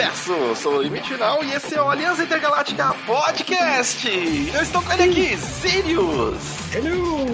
[0.00, 0.56] universo!
[0.56, 4.08] Sou o Limite Final e esse é o Aliança Intergaláctica Podcast!
[4.54, 6.74] Eu estou com ele aqui, Sirius!
[6.74, 7.26] Hello!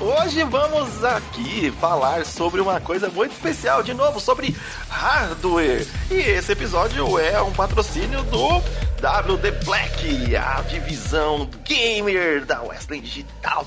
[0.00, 4.54] Hoje vamos aqui falar sobre uma coisa muito especial, de novo, sobre
[4.88, 5.84] hardware.
[6.10, 13.66] E esse episódio é um patrocínio do WD Black, a divisão gamer da Western Digital.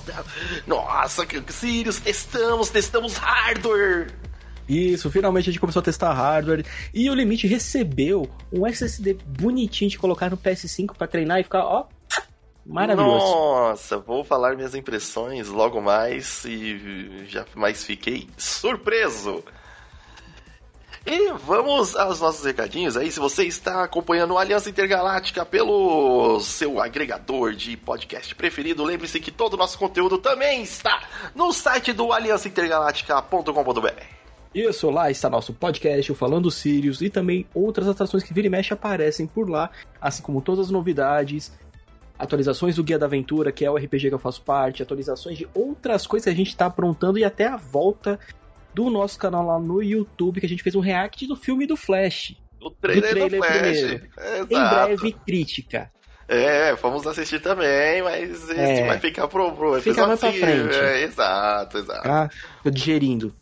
[0.65, 4.26] Nossa, Sirius, testamos, testamos hardware.
[4.67, 9.89] Isso, finalmente a gente começou a testar hardware e o Limite recebeu um SSD bonitinho
[9.89, 11.87] de colocar no PS5 para treinar e ficar, ó,
[12.65, 13.25] maravilhoso.
[13.25, 19.43] Nossa, vou falar minhas impressões logo mais e já mais fiquei surpreso.
[21.09, 23.09] E vamos aos nossos recadinhos aí.
[23.09, 29.31] Se você está acompanhando o Aliança Intergaláctica pelo seu agregador de podcast preferido, lembre-se que
[29.31, 34.16] todo o nosso conteúdo também está no site do aliançaintergaláctica.com.br.
[34.53, 38.49] Isso, lá está nosso podcast, o Falando Sirius e também outras atrações que vira e
[38.49, 39.69] mexe aparecem por lá,
[40.01, 41.51] assim como todas as novidades,
[42.17, 45.47] atualizações do Guia da Aventura, que é o RPG que eu faço parte, atualizações de
[45.53, 48.19] outras coisas que a gente está aprontando e até a volta
[48.73, 51.75] do nosso canal lá no YouTube, que a gente fez um react do filme do
[51.75, 52.35] Flash.
[52.61, 53.59] O trailer, do, trailer do Flash.
[53.59, 54.07] primeiro.
[54.17, 54.53] Exato.
[54.53, 55.91] Em breve, crítica.
[56.27, 58.85] É, vamos assistir também, mas esse é.
[58.85, 60.75] vai ficar pro, pro Fica mais pra frente.
[60.75, 62.35] É, exato, exato.
[62.63, 63.33] Tô digerindo.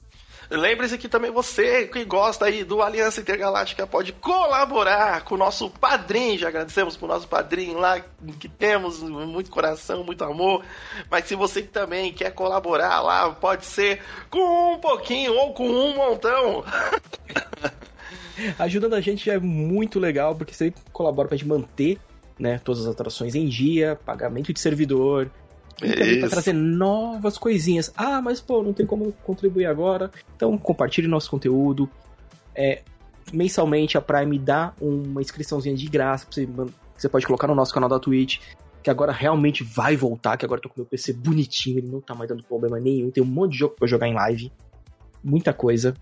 [0.56, 5.70] Lembre-se que também você que gosta aí do Aliança Intergaláctica pode colaborar com o nosso
[5.70, 6.40] padrinho.
[6.40, 8.02] Já agradecemos pro nosso padrinho lá,
[8.40, 10.64] que temos muito coração, muito amor.
[11.10, 15.96] Mas se você também quer colaborar lá, pode ser com um pouquinho ou com um
[15.96, 16.64] montão.
[18.60, 21.98] Ajudando a gente é muito legal, porque você colabora pra gente manter
[22.38, 25.32] né, todas as atrações em dia, pagamento de servidor,
[25.84, 27.92] e também para trazer novas coisinhas.
[27.96, 30.12] Ah, mas pô, não tem como contribuir agora.
[30.36, 31.90] Então compartilhe nosso conteúdo.
[32.54, 32.82] É,
[33.34, 36.48] mensalmente a Prime dá uma inscriçãozinha de graça você,
[36.96, 38.40] você pode colocar no nosso canal da Twitch.
[38.82, 42.00] Que agora realmente vai voltar, que agora eu tô com meu PC bonitinho, ele não
[42.00, 43.10] tá mais dando problema nenhum.
[43.10, 44.52] Tem um monte de jogo pra jogar em live.
[45.24, 45.96] Muita coisa.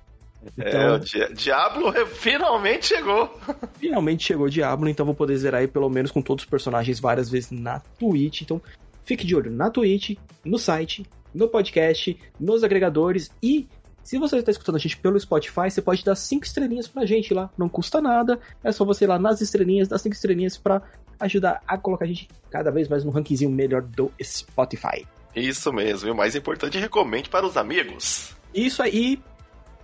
[0.58, 3.40] Então, é, o Di Diablo finalmente chegou.
[3.80, 7.00] Finalmente chegou o Diablo, então vou poder zerar aí pelo menos com todos os personagens
[7.00, 8.42] várias vezes na Twitch.
[8.42, 8.62] Então
[9.04, 13.68] Fique de olho na Twitch, no site, no podcast, nos agregadores e
[14.04, 17.34] se você está escutando a gente pelo Spotify, você pode dar cinco estrelinhas pra gente
[17.34, 17.50] lá.
[17.58, 18.38] Não custa nada.
[18.62, 20.82] É só você ir lá nas estrelinhas, dar cinco estrelinhas para
[21.22, 25.08] ajudar a colocar a gente cada vez mais no rankingzinho melhor do Spotify.
[25.34, 26.10] Isso mesmo.
[26.10, 28.36] E o mais importante, recomende para os amigos.
[28.54, 29.20] Isso aí.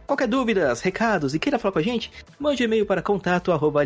[0.06, 3.86] Qualquer dúvidas, recados e queira falar com a gente, mande um e-mail para contato arroba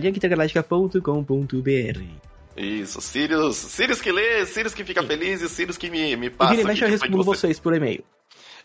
[2.55, 5.07] isso, Sirius, Sirius que lê, Sirius que fica Sim.
[5.07, 6.53] feliz e Sirius que me, me passa.
[6.53, 7.41] E vira mexe eu respondo você...
[7.41, 8.03] vocês por e-mail.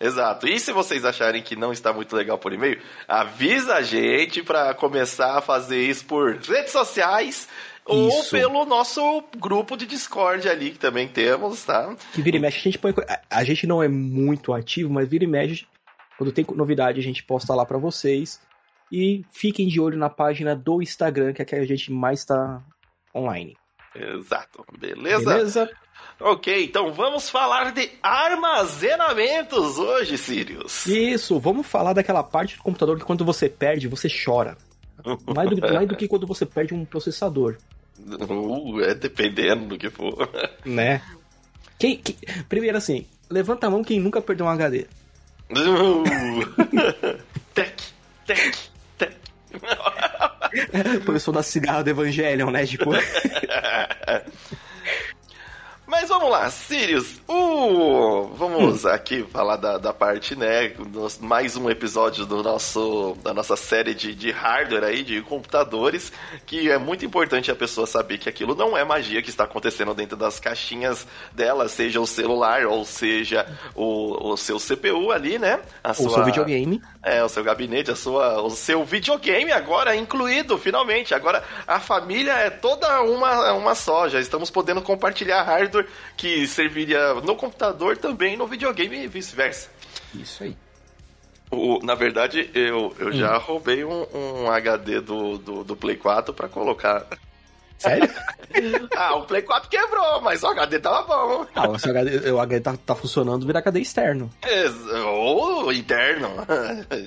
[0.00, 0.46] Exato.
[0.46, 4.72] E se vocês acharem que não está muito legal por e-mail, avisa a gente para
[4.74, 7.48] começar a fazer isso por redes sociais
[7.84, 8.30] ou isso.
[8.30, 11.96] pelo nosso grupo de Discord ali que também temos, tá?
[12.12, 12.94] Que vira e mexe, a gente põe.
[13.28, 15.66] A gente não é muito ativo, mas vira e mexe.
[16.16, 18.40] Quando tem novidade, a gente posta lá para vocês.
[18.90, 22.20] E fiquem de olho na página do Instagram, que é a que a gente mais
[22.20, 22.62] está
[23.14, 23.56] online.
[23.98, 24.64] Exato.
[24.78, 25.34] Beleza?
[25.34, 25.70] Beleza.
[26.20, 30.86] Ok, então vamos falar de armazenamentos hoje, Sirius.
[30.86, 34.56] Isso, vamos falar daquela parte do computador que quando você perde, você chora.
[35.34, 37.56] Mais do, mais do que quando você perde um processador.
[38.00, 40.28] Uh, é dependendo do que for.
[40.64, 41.00] Né?
[41.78, 42.16] Quem, quem,
[42.48, 44.86] primeiro assim, levanta a mão quem nunca perdeu um HD.
[45.50, 46.02] Uh.
[47.54, 47.80] tec,
[48.26, 48.56] tec,
[48.98, 49.16] tec.
[51.04, 52.66] Professor da cigarra do Evangelion, né?
[52.66, 52.90] Tipo.
[55.88, 57.16] Mas vamos lá, Sirius.
[57.26, 58.88] Uh, vamos hum.
[58.88, 60.70] aqui falar da, da parte, né?
[61.18, 66.12] Mais um episódio do nosso, da nossa série de, de hardware aí, de computadores,
[66.44, 69.94] que é muito importante a pessoa saber que aquilo não é magia que está acontecendo
[69.94, 75.58] dentro das caixinhas dela, seja o celular ou seja o, o seu CPU ali, né?
[75.82, 76.82] A o seu videogame.
[77.02, 81.14] É, o seu gabinete, a sua, o seu videogame agora incluído, finalmente.
[81.14, 84.08] Agora a família é toda uma, uma só.
[84.08, 85.86] Já estamos podendo compartilhar hardware
[86.16, 89.70] que serviria no computador também no videogame e vice-versa.
[90.14, 90.56] Isso aí.
[91.50, 93.12] O, na verdade, eu, eu hum.
[93.12, 97.06] já roubei um, um HD do, do, do Play 4 para colocar
[97.78, 98.10] Sério?
[98.96, 101.46] ah, o Play 4 quebrou, mas o HD tava bom.
[101.54, 104.30] Ah, o, HD, o HD tá, tá funcionando, vira HD externo.
[105.06, 106.30] ou interno.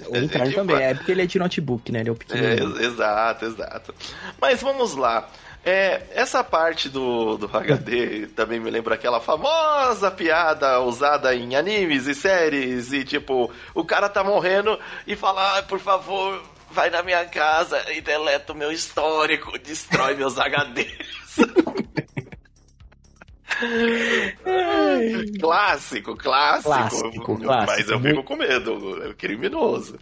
[0.07, 1.99] Ou interno também, é porque ele é de notebook, né?
[1.99, 2.43] Ele é o pequeno.
[2.43, 3.93] É, exato, exato.
[4.39, 5.27] Mas vamos lá.
[5.63, 12.07] É, essa parte do, do HD também me lembra aquela famosa piada usada em animes
[12.07, 16.41] e séries, e tipo, o cara tá morrendo e fala, ah, por favor,
[16.71, 21.37] vai na minha casa e deleta o meu histórico, destrói meus HDs.
[25.39, 27.47] clássico, clássico, clássico.
[27.47, 29.97] Mas eu fico com medo, é criminoso.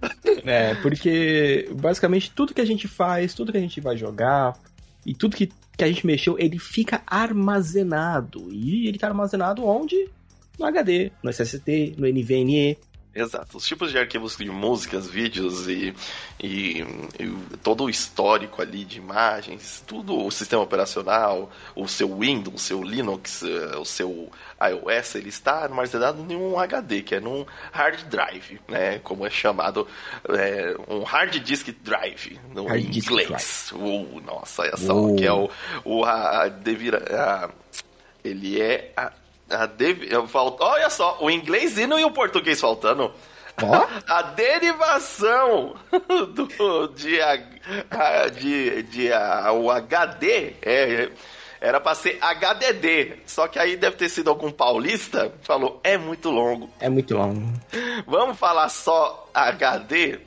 [0.46, 4.58] É, porque basicamente tudo que a gente faz, tudo que a gente vai jogar
[5.06, 8.48] e tudo que, que a gente mexeu, ele fica armazenado.
[8.52, 10.10] E ele tá armazenado onde?
[10.58, 12.78] No HD, no SSD, no NVMe.
[13.14, 13.58] Exato.
[13.58, 15.96] Os tipos de arquivos de músicas, vídeos e,
[16.40, 16.82] e,
[17.20, 22.60] e, todo o histórico ali de imagens, tudo o sistema operacional, o seu Windows, o
[22.60, 27.46] seu Linux, eh, o seu iOS, ele está armazenado em um HD, que é num
[27.72, 29.00] hard drive, né?
[29.00, 29.88] Como é chamado,
[30.30, 33.72] é, um hard disk drive no hard inglês.
[33.74, 35.16] Uh, nossa, olha só, uh.
[35.16, 35.50] que é o,
[35.84, 37.50] o a, a, a,
[38.24, 39.12] ele é a
[39.50, 40.04] a dev...
[40.28, 40.64] Falta...
[40.64, 43.12] Olha só, o inglês e o português faltando.
[43.62, 43.88] Oh?
[44.12, 47.36] A derivação do, de, a,
[48.30, 51.10] de, de a, o HD é,
[51.60, 53.18] era para ser HDD.
[53.26, 56.70] Só que aí deve ter sido algum paulista falou: é muito longo.
[56.80, 57.52] É muito longo.
[58.08, 60.20] Vamos falar só HD?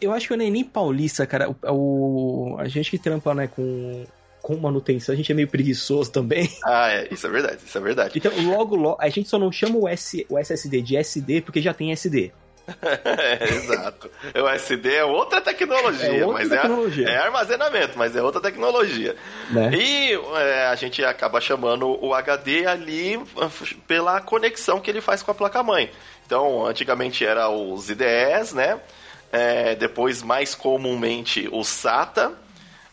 [0.00, 1.48] Eu acho que eu nem, nem paulista, cara.
[1.48, 4.04] O, o, a gente que trampa né, com
[4.42, 6.50] com manutenção, a gente é meio preguiçoso também.
[6.64, 8.18] Ah, é, isso é verdade, isso é verdade.
[8.18, 11.60] Então, logo, logo, a gente só não chama o, S, o SSD de SD porque
[11.60, 12.32] já tem SD.
[12.82, 14.10] é, exato.
[14.34, 17.08] O SD é outra tecnologia, é outra mas tecnologia.
[17.08, 19.16] É, é, armazenamento, mas é outra tecnologia.
[19.50, 19.70] Né?
[19.74, 23.20] E é, a gente acaba chamando o HD ali
[23.86, 25.90] pela conexão que ele faz com a placa-mãe.
[26.26, 28.80] Então, antigamente era os IDEs, né?
[29.32, 32.32] É, depois, mais comumente, o SATA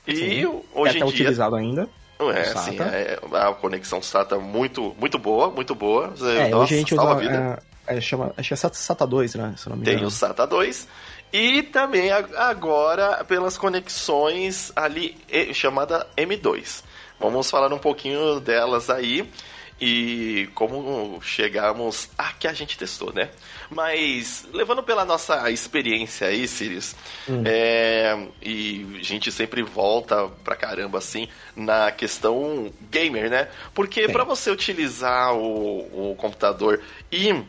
[0.08, 0.62] e Sim.
[0.74, 1.06] hoje é em dia.
[1.06, 1.88] utilizado ainda.
[2.20, 6.12] É, sim, é, a conexão SATA muito, muito boa, muito boa.
[6.20, 7.64] É, Nossa, hoje a gente usa, a vida.
[7.86, 9.54] É, é, chama, acho que é SATA 2, né?
[9.56, 10.88] Se não me Tem o SATA 2.
[11.32, 15.16] E também agora pelas conexões ali
[15.54, 16.84] chamada M2.
[17.20, 19.30] Vamos falar um pouquinho delas aí
[19.80, 23.30] e como chegamos a que a gente testou, né?
[23.70, 26.96] Mas, levando pela nossa experiência aí, Sirius,
[27.30, 27.44] hum.
[27.46, 33.50] é, e a gente sempre volta pra caramba, assim, na questão gamer, né?
[33.74, 36.82] Porque para você utilizar o, o computador
[37.12, 37.44] e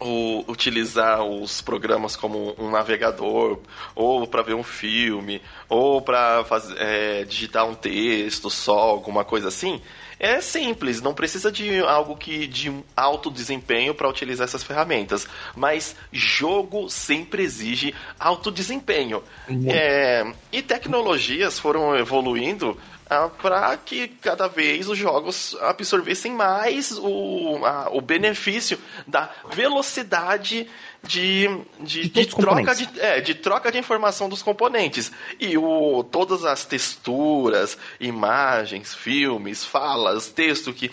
[0.00, 3.58] o, utilizar os programas como um navegador,
[3.94, 6.44] ou para ver um filme, ou para
[6.78, 9.80] é, digitar um texto só, alguma coisa assim,
[10.20, 15.26] é simples, não precisa de algo que de alto desempenho para utilizar essas ferramentas.
[15.56, 19.22] Mas jogo sempre exige alto desempenho.
[19.66, 22.76] É, e tecnologias foram evoluindo
[23.42, 30.68] para que cada vez os jogos absorvessem mais o, a, o benefício da velocidade
[31.02, 31.48] de,
[31.80, 35.10] de, de, de troca de, é, de troca de informação dos componentes.
[35.40, 40.90] E o, todas as texturas, imagens, filmes, falas, texto que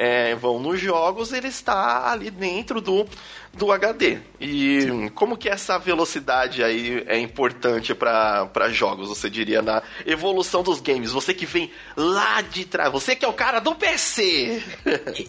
[0.00, 3.06] é, vão nos jogos, ele está ali dentro do,
[3.52, 4.16] do HD.
[4.40, 5.08] E Sim.
[5.10, 11.12] como que essa velocidade aí é importante para jogos, você diria, na evolução dos games?
[11.12, 14.62] Você que vem lá de trás, você que é o cara do PC.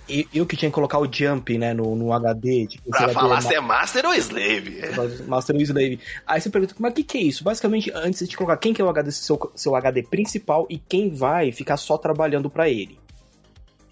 [0.07, 2.67] Eu, eu que tinha que colocar o jump, né, no, no HD.
[2.67, 4.79] Tipo, pra falar se é Master ou Slave.
[5.27, 5.99] Master ou Slave.
[6.25, 7.43] Aí você pergunta, mas o que, que é isso?
[7.43, 11.09] Basicamente, antes de colocar quem que é o HD, seu, seu HD principal e quem
[11.09, 13.01] vai ficar só trabalhando para ele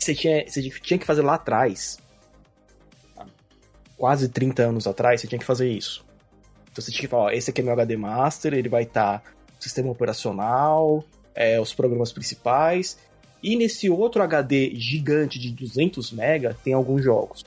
[0.10, 2.00] você tinha, você tinha que fazer lá atrás,
[3.98, 6.06] quase 30 anos atrás, você tinha que fazer isso.
[6.72, 9.20] Então você tinha que falar, ó, esse aqui é meu HD Master, ele vai estar
[9.20, 11.04] tá sistema operacional,
[11.36, 12.98] é, os programas principais,
[13.42, 17.44] e nesse outro HD gigante de 200 MB tem alguns jogos.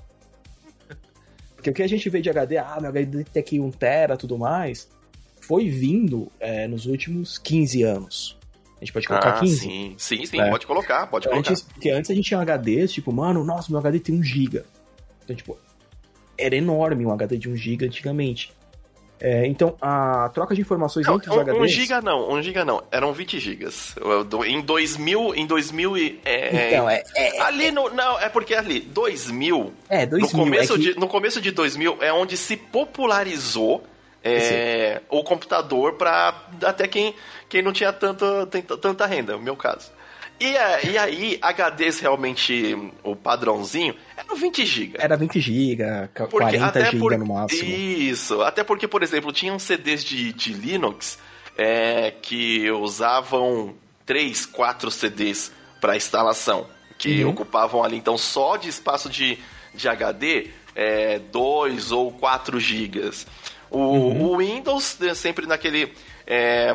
[1.56, 4.16] Porque o que a gente vê de HD, ah, meu HD tem aqui 1 tera
[4.16, 4.88] tudo mais,
[5.40, 8.41] foi vindo é, nos últimos 15 anos.
[8.82, 9.56] A gente pode colocar ah, 15?
[9.60, 10.50] Sim, sim, sim é.
[10.50, 11.50] pode colocar, pode colocar.
[11.50, 14.64] Antes, porque antes a gente tinha HDs, tipo, mano, nossa, meu HD tem 1 GB.
[15.22, 15.56] Então, tipo,
[16.36, 18.52] era enorme um HD de 1 GB antigamente.
[19.20, 21.60] É, então, a troca de informações não, entre os um, HDs...
[21.60, 23.68] 1 GB não, 1 GB não, eram 20 GB.
[24.48, 29.72] Em 2000, em 2000 é, então, é, é, ali no, não, é porque ali 2000,
[29.88, 30.82] é, 2000 no começo é que...
[30.82, 33.84] de no começo de 2000 é onde se popularizou
[34.24, 37.14] é, o computador para até quem,
[37.48, 39.90] quem não tinha tanta, tanta renda, no meu caso.
[40.42, 40.54] E,
[40.90, 44.96] e aí, HDs realmente, o padrãozinho, era 20 GB.
[44.98, 47.70] Era 20 GB, 40 GB no máximo.
[47.70, 51.16] Isso, até porque, por exemplo, tinham CDs de, de Linux
[51.56, 53.74] é, que usavam
[54.04, 56.66] 3, 4 CDs para instalação,
[56.98, 57.30] que uhum.
[57.30, 59.38] ocupavam ali, então, só de espaço de,
[59.72, 63.26] de HD, é, 2 ou 4 gigas.
[63.72, 64.22] O, uhum.
[64.26, 65.92] o Windows, né, sempre naquele.
[66.24, 66.72] É,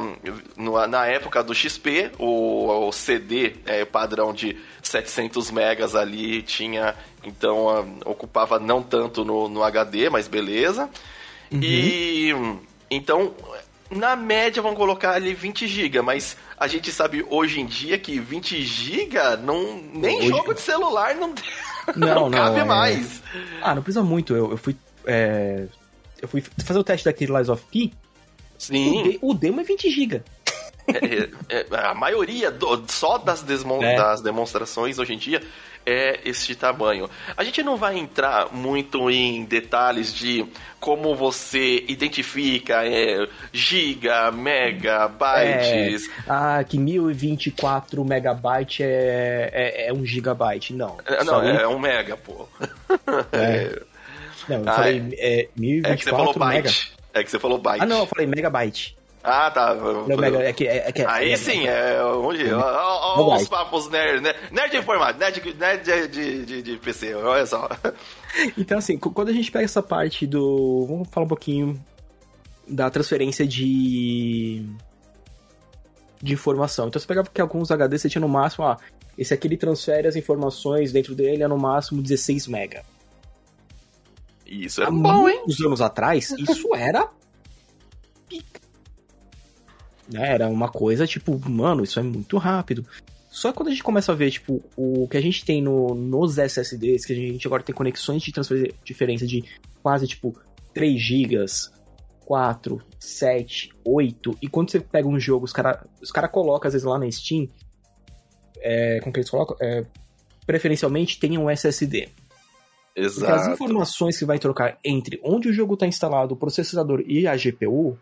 [0.90, 7.70] na época do XP, o, o CD é, padrão de 700 megas ali tinha, então
[7.70, 10.90] a, ocupava não tanto no, no HD, mas beleza.
[11.52, 11.60] Uhum.
[11.62, 12.36] E
[12.92, 13.34] então,
[13.90, 18.20] na média vamos colocar ali 20 GB, mas a gente sabe hoje em dia que
[18.20, 20.28] 20 GB não nem hoje...
[20.28, 21.34] jogo de celular não
[21.96, 22.66] não, não cabe não, é...
[22.66, 23.24] mais.
[23.62, 24.36] Ah, não precisa muito.
[24.36, 24.76] Eu, eu fui
[25.06, 25.68] é
[26.22, 27.92] eu fui fazer o teste daquele Lies of P.
[28.58, 29.18] Sim.
[29.22, 30.24] O, demo é 20 GB.
[30.88, 33.96] É, é, é, a maioria do, só das, é.
[33.96, 35.42] das, demonstrações hoje em dia
[35.86, 37.10] é esse tamanho.
[37.36, 40.46] A gente não vai entrar muito em detalhes de
[40.80, 46.08] como você identifica é, giga, megabytes.
[46.08, 50.74] É, ah, que 1024 megabyte é, é, é um gigabyte.
[50.74, 50.98] Não.
[51.26, 52.48] não, é um mega, pô.
[53.32, 53.82] É.
[54.48, 56.56] Não, eu ah, falei é, 1024 é que você falou byte.
[56.56, 56.70] Mega.
[57.14, 57.84] É que você falou byte.
[57.84, 58.98] Ah, não, eu falei megabyte.
[59.24, 59.76] Ah, tá.
[59.76, 62.50] Não, mega, é que, é, é que, Aí é, sim, é onde.
[62.50, 64.34] Olha os papos nerd, né?
[64.52, 67.70] Nerd de informática, nerd, nerd de, de, de, PC, olha só.
[68.56, 70.86] Então, assim, quando a gente pega essa parte do.
[70.88, 71.84] Vamos falar um pouquinho
[72.68, 74.64] da transferência de.
[76.22, 76.88] de informação.
[76.88, 78.78] Então, você pegava que alguns HD você tinha no máximo, ah,
[79.18, 82.84] esse aqui ele transfere as informações dentro dele é no máximo 16 mega.
[84.48, 85.44] Isso é bom, hein?
[85.48, 87.10] Uns anos atrás, isso era
[88.28, 88.62] pica.
[90.10, 92.86] Né, era uma coisa tipo, mano, isso é muito rápido.
[93.30, 95.94] Só que quando a gente começa a ver, tipo, o que a gente tem no,
[95.94, 99.44] nos SSDs, que a gente agora tem conexões de transferência diferença de
[99.84, 100.36] quase, tipo,
[100.74, 101.46] 3 GB,
[102.26, 106.74] 4, 7, 8, e quando você pega um jogo, os caras os cara colocam, às
[106.74, 107.48] vezes, lá na Steam,
[108.60, 109.56] é, como que eles colocam?
[109.62, 109.86] É,
[110.46, 112.10] preferencialmente tem um SSD.
[112.98, 113.20] Exato.
[113.20, 117.28] Porque as informações que vai trocar entre onde o jogo está instalado, o processador e
[117.28, 117.96] a GPU,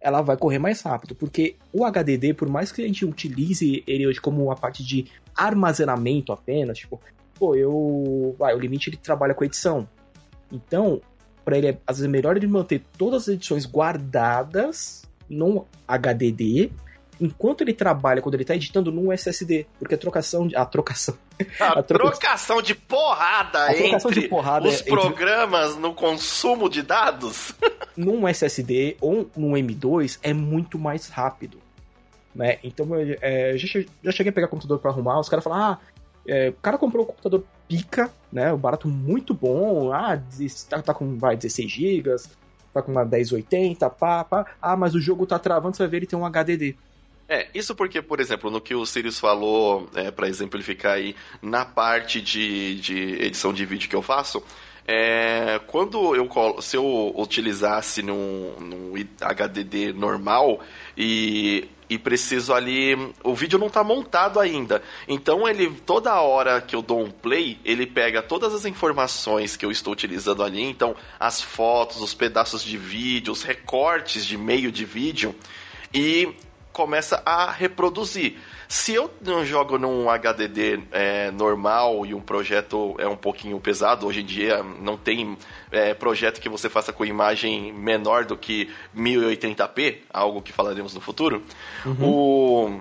[0.00, 1.16] ela vai correr mais rápido.
[1.16, 5.06] Porque o HDD, por mais que a gente utilize ele hoje como uma parte de
[5.36, 7.00] armazenamento apenas, tipo,
[7.34, 8.36] pô, eu.
[8.38, 9.88] Vai, o limite ele trabalha com edição.
[10.52, 11.00] Então,
[11.44, 16.70] para ele, às vezes é melhor ele manter todas as edições guardadas num HDD
[17.20, 21.16] enquanto ele trabalha, quando ele tá editando num SSD, porque a trocação de, a trocação
[21.60, 22.10] a, a troca...
[22.10, 25.82] trocação de porrada a trocação entre de porrada os é, programas entre...
[25.82, 27.52] no consumo de dados
[27.96, 31.58] num SSD ou num M2 é muito mais rápido,
[32.34, 32.58] né?
[32.62, 32.88] Então
[33.20, 35.78] é, já, já cheguei a pegar computador para arrumar, os caras falam, ah,
[36.26, 38.52] é, o cara comprou um computador pica, né?
[38.52, 40.20] O barato muito bom, ah,
[40.68, 42.16] tá, tá com vai 16 GB,
[42.72, 44.46] tá com uma 1080, pá, pá.
[44.60, 46.76] Ah, mas o jogo tá travando, você vai ver ele tem um HDD.
[47.28, 51.64] É, isso porque, por exemplo, no que o Sirius falou, é, para exemplificar aí, na
[51.64, 54.42] parte de, de edição de vídeo que eu faço,
[54.86, 56.28] é, quando eu
[56.60, 60.60] se eu utilizasse num, num HDD normal
[60.94, 64.82] e, e preciso ali o vídeo não está montado ainda.
[65.08, 69.64] Então ele toda hora que eu dou um play ele pega todas as informações que
[69.64, 70.62] eu estou utilizando ali.
[70.62, 75.34] Então as fotos os pedaços de vídeo os recortes de meio de vídeo.
[75.94, 76.34] E
[76.74, 78.36] começa a reproduzir.
[78.68, 84.04] Se eu não jogo num HDD é, normal e um projeto é um pouquinho pesado,
[84.06, 85.38] hoje em dia não tem
[85.70, 91.00] é, projeto que você faça com imagem menor do que 1080p, algo que falaremos no
[91.00, 91.44] futuro,
[91.86, 92.80] uhum.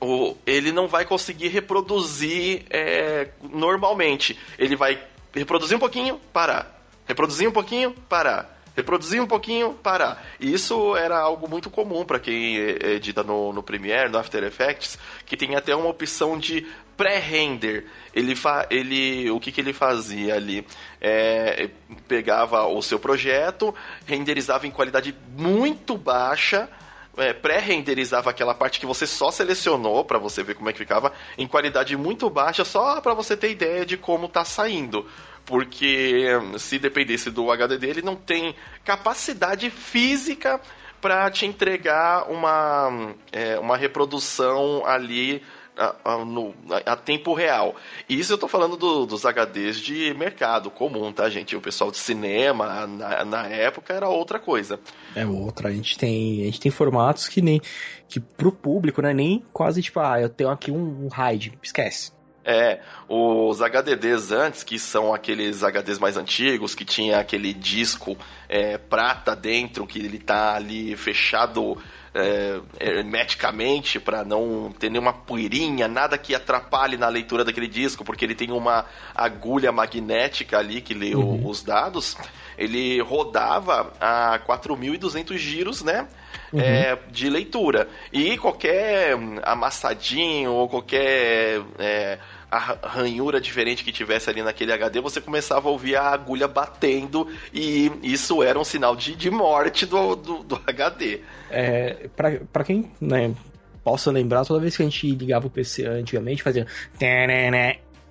[0.00, 4.38] o, o, ele não vai conseguir reproduzir é, normalmente.
[4.58, 6.70] Ele vai reproduzir um pouquinho, parar.
[7.06, 10.22] Reproduzir um pouquinho, parar reproduzir um pouquinho, parar.
[10.38, 14.98] E isso era algo muito comum para quem edita no, no Premiere, no After Effects,
[15.24, 16.66] que tem até uma opção de
[16.96, 17.86] pré-render.
[18.14, 20.66] Ele, fa ele, o que, que ele fazia ali?
[21.00, 21.70] É,
[22.06, 23.74] pegava o seu projeto,
[24.06, 26.68] renderizava em qualidade muito baixa,
[27.16, 31.12] é, pré-renderizava aquela parte que você só selecionou para você ver como é que ficava
[31.38, 35.06] em qualidade muito baixa, só para você ter ideia de como tá saindo
[35.46, 36.26] porque
[36.58, 40.60] se dependesse do HDD, ele não tem capacidade física
[41.00, 45.40] para te entregar uma, é, uma reprodução ali
[45.76, 47.76] a, a, no, a, tempo real.
[48.08, 51.54] E isso eu estou falando do, dos HDs de mercado comum, tá, gente?
[51.54, 54.80] O pessoal de cinema, na, na época, era outra coisa.
[55.14, 55.68] É outra.
[55.68, 57.60] A gente tem, a gente tem formatos que nem.
[58.08, 59.12] que pro público, né?
[59.12, 61.52] Nem quase tipo, ah, eu tenho aqui um, um RAID.
[61.62, 62.15] Esquece.
[62.48, 68.16] É, os HDDs antes, que são aqueles HDs mais antigos, que tinha aquele disco
[68.48, 71.76] é, prata dentro, que ele tá ali fechado
[72.16, 78.24] é, hermeticamente para não ter nenhuma poeirinha, nada que atrapalhe na leitura daquele disco, porque
[78.24, 81.46] ele tem uma agulha magnética ali que lê uhum.
[81.46, 82.16] os dados.
[82.56, 86.08] ele rodava a 4.200 giros, né?
[86.52, 86.60] Uhum.
[86.60, 87.88] É, de leitura.
[88.12, 92.18] E qualquer amassadinho ou qualquer é,
[92.50, 97.90] ranhura diferente que tivesse ali naquele HD, você começava a ouvir a agulha batendo e
[98.02, 101.20] isso era um sinal de, de morte do, do, do HD.
[101.50, 103.34] É, pra, pra quem né,
[103.82, 106.66] possa lembrar, toda vez que a gente ligava o PC antigamente, fazia.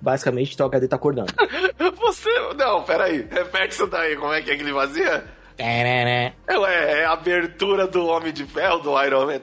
[0.00, 1.32] Basicamente, então o HD tá acordando.
[1.98, 2.30] Você.
[2.56, 3.26] Não, peraí.
[3.30, 4.14] Repete isso daí.
[4.16, 5.24] Como é que é que ele fazia?
[5.58, 9.40] É, é a abertura do Homem de Ferro, do Iron Man.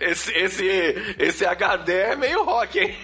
[0.00, 2.96] Esse, esse, esse HD é meio rock, hein?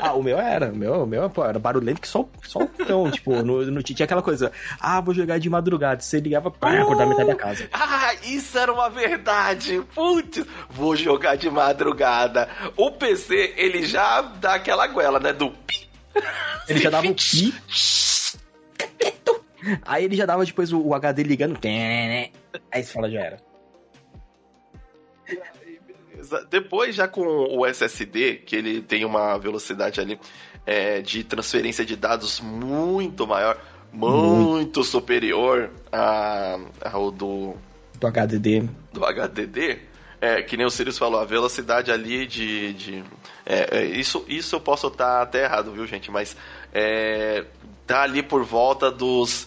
[0.00, 0.72] Ah, o meu era.
[0.72, 3.10] O meu, o meu pô, era barulhento que só, só o cão.
[3.12, 4.52] tipo, no, no, tinha aquela coisa.
[4.80, 6.00] Ah, vou jogar de madrugada.
[6.00, 7.68] Você ligava pra uh, acordar metade da casa.
[7.72, 9.82] Ah, isso era uma verdade.
[9.94, 12.48] Putz, vou jogar de madrugada.
[12.76, 15.32] O PC, ele já dá aquela goela, né?
[15.32, 15.85] Do pi.
[16.68, 17.54] Ele já dava o pi.
[19.82, 21.58] Aí ele já dava depois o, o HD ligando.
[21.64, 22.30] Aí
[22.72, 23.40] você fala, já era.
[26.50, 30.18] Depois, já com o SSD, que ele tem uma velocidade ali
[30.64, 33.60] é, de transferência de dados muito maior,
[33.92, 34.84] muito, muito.
[34.84, 37.54] superior a, ao do.
[38.00, 38.68] Do HDD.
[38.92, 39.78] Do HDD.
[40.20, 42.72] É, que nem o Sirius falou, a velocidade ali de.
[42.72, 43.04] de
[43.46, 46.10] é, é, isso, isso eu posso estar até errado, viu, gente?
[46.10, 46.36] Mas
[46.74, 47.44] é,
[47.86, 49.46] tá ali por volta dos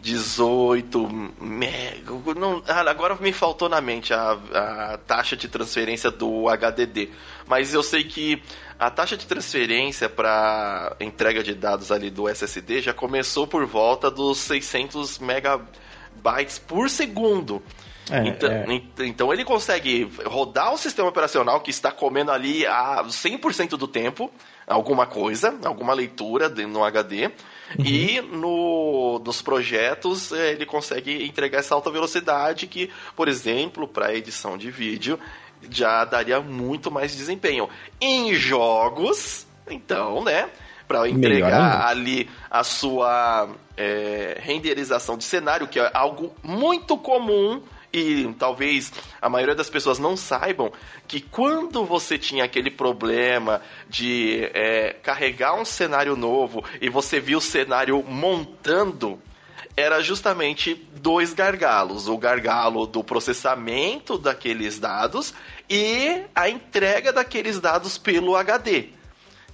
[0.00, 1.08] 18
[1.40, 2.12] mega.
[2.36, 7.10] Não, ah, agora me faltou na mente a, a taxa de transferência do HDD.
[7.46, 8.42] Mas eu sei que
[8.78, 14.10] a taxa de transferência para entrega de dados ali do SSD já começou por volta
[14.10, 17.62] dos 600 megabytes por segundo.
[18.10, 18.82] É, então, é.
[19.00, 24.30] então ele consegue rodar o sistema operacional que está comendo ali a 100% do tempo
[24.66, 27.26] alguma coisa, alguma leitura no HD.
[27.26, 27.84] Uhum.
[27.84, 34.14] E no, nos projetos é, ele consegue entregar essa alta velocidade que, por exemplo, para
[34.14, 35.18] edição de vídeo
[35.70, 37.68] já daria muito mais desempenho.
[38.00, 40.48] Em jogos, então, né?
[40.86, 47.60] Para entregar ali a sua é, renderização de cenário, que é algo muito comum
[47.92, 50.70] e talvez a maioria das pessoas não saibam
[51.06, 57.38] que quando você tinha aquele problema de é, carregar um cenário novo e você viu
[57.38, 59.18] o cenário montando,
[59.76, 65.32] era justamente dois gargalos: o gargalo do processamento daqueles dados
[65.68, 68.90] e a entrega daqueles dados pelo HD.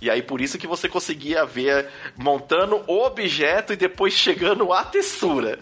[0.00, 4.84] E aí por isso que você conseguia ver montando o objeto e depois chegando à
[4.84, 5.58] textura.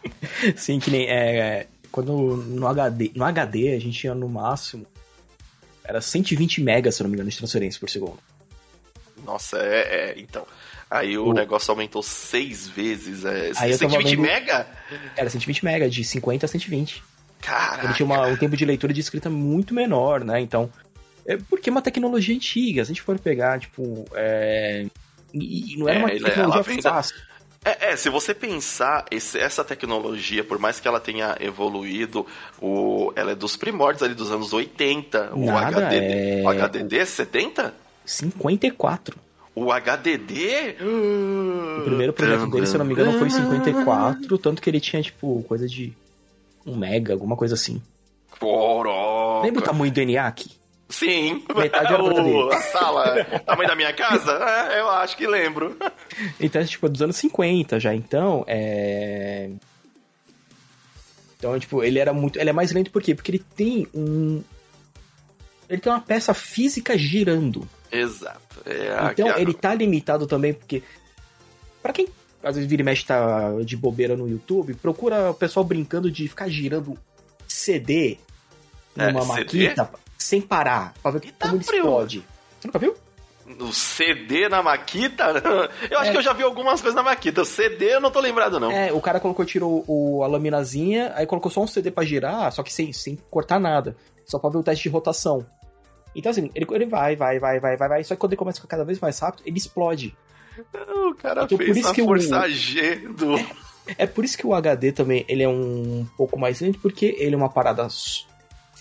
[0.56, 4.84] Sim, que nem é, quando no HD, no HD a gente tinha no máximo
[5.84, 8.18] era 120 megas, se não me engano, de transferência por segundo.
[9.24, 9.78] Nossa, é,
[10.10, 10.44] é então.
[10.90, 13.24] Aí o, o, negócio aumentou seis vezes.
[13.24, 14.66] É, aí 120 vendo, mega?
[15.16, 17.00] Era 120 mega, de 50 a 120.
[17.40, 17.84] Caraca.
[17.84, 20.40] Ele tinha uma, um tempo de leitura de escrita muito menor, né?
[20.40, 20.72] Então.
[21.24, 22.84] É porque é uma tecnologia antiga.
[22.84, 24.04] Se a gente for pegar, tipo.
[24.14, 24.84] É,
[25.32, 27.14] e, e não era é, uma tecnologia fácil.
[27.64, 32.26] É, é, se você pensar, esse, essa tecnologia, por mais que ela tenha evoluído,
[32.60, 35.30] o, ela é dos primórdios ali dos anos 80.
[35.34, 35.96] Nada, o HDD.
[35.96, 36.42] É...
[36.44, 37.74] O HDD é 70?
[38.04, 39.16] 54.
[39.54, 40.76] O HDD?
[40.80, 45.00] O primeiro projeto dele, se eu não me engano, foi 54, tanto que ele tinha,
[45.00, 45.92] tipo, coisa de
[46.66, 47.80] um mega, alguma coisa assim.
[48.38, 49.46] Coroca.
[49.46, 50.50] Lembra o tamanho do ENIAC?
[50.88, 51.44] Sim.
[51.56, 54.34] Metade era o, a sala, tamanho da minha casa?
[54.44, 55.76] É, eu acho que lembro.
[56.38, 57.94] Então, é tipo, dos anos 50 já.
[57.94, 59.50] Então, é...
[61.38, 62.38] Então, tipo, ele era muito...
[62.38, 63.14] Ele é mais lento por quê?
[63.14, 64.42] Porque ele tem um...
[65.68, 67.68] Ele tem uma peça física girando.
[67.90, 68.62] Exato.
[68.66, 70.82] É então, ele tá limitado também porque...
[71.82, 72.08] para quem
[72.42, 76.28] às vezes vira e mexe tá de bobeira no YouTube, procura o pessoal brincando de
[76.28, 76.96] ficar girando
[77.48, 78.18] CD
[78.94, 80.03] numa é, maquita CD?
[80.24, 82.24] Sem parar, pra ver Eita como ele explode.
[82.58, 82.94] Você nunca viu?
[83.44, 85.34] No CD na Maquita?
[85.90, 86.12] Eu acho é.
[86.12, 87.42] que eu já vi algumas coisas na Maquita.
[87.42, 88.70] O CD eu não tô lembrado, não.
[88.70, 92.50] É, o cara colocou, tirou o, a laminazinha, aí colocou só um CD pra girar,
[92.52, 93.94] só que sem, sem cortar nada.
[94.24, 95.46] Só pra ver o teste de rotação.
[96.16, 98.04] Então, assim, ele, ele vai, vai, vai, vai, vai, vai.
[98.04, 100.16] Só que quando ele começa a ficar cada vez mais rápido, ele explode.
[100.88, 102.48] O cara então, fez por isso a que força o...
[102.48, 103.36] G do...
[103.36, 103.46] É,
[103.98, 107.34] é por isso que o HD também, ele é um pouco mais lento, porque ele
[107.34, 107.86] é uma parada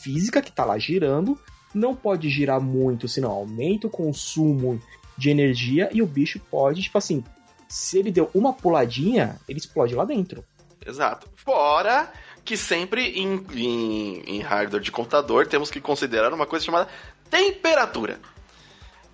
[0.04, 1.40] física que está lá girando,
[1.74, 4.80] não pode girar muito, senão aumenta o consumo
[5.18, 7.24] de energia e o bicho pode, tipo assim,
[7.68, 10.44] se ele deu uma puladinha, ele explode lá dentro.
[10.86, 11.30] Exato.
[11.36, 12.12] Fora
[12.44, 16.90] que sempre em, em, em hardware de computador temos que considerar uma coisa chamada
[17.30, 18.20] temperatura.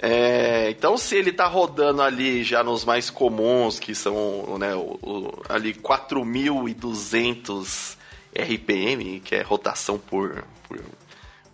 [0.01, 4.97] É, então, se ele está rodando ali já nos mais comuns, que são né, o,
[5.01, 7.97] o, ali 4.200
[8.33, 10.79] RPM, que é rotação por, por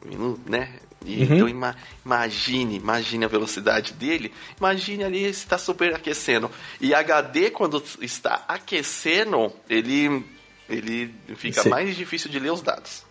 [0.06, 0.76] minuto, né?
[1.06, 1.36] E, uhum.
[1.36, 1.76] Então ima,
[2.06, 4.32] imagine, imagine a velocidade dele.
[4.60, 6.52] Imagine ali se está superaquecendo.
[6.82, 10.26] E HD, quando está aquecendo, ele,
[10.70, 11.70] ele fica Sim.
[11.70, 13.04] mais difícil de ler os dados.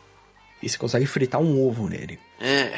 [0.62, 2.18] E você consegue fritar um ovo nele.
[2.40, 2.72] É,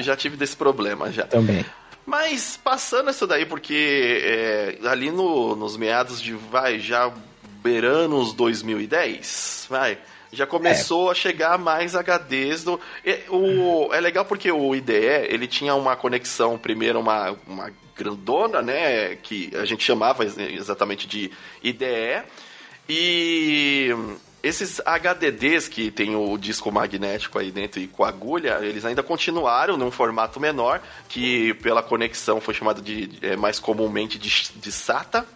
[0.00, 1.26] já tive desse problema já.
[1.26, 1.64] Também.
[2.04, 7.12] Mas passando isso daí, porque é, ali no, nos meados de, vai, já
[7.62, 9.98] beirando os 2010, vai,
[10.32, 11.12] já começou é.
[11.12, 12.80] a chegar mais HDs do.
[13.28, 14.94] O, é legal porque o IDE
[15.28, 19.16] ele tinha uma conexão, primeiro uma, uma grandona, né?
[19.16, 21.30] Que a gente chamava exatamente de
[21.62, 22.22] IDE.
[22.88, 23.94] E
[24.42, 29.76] esses HDDs que tem o disco magnético aí dentro e com agulha, eles ainda continuaram
[29.76, 35.26] num formato menor, que pela conexão foi chamado de é, mais comumente de, de SATA.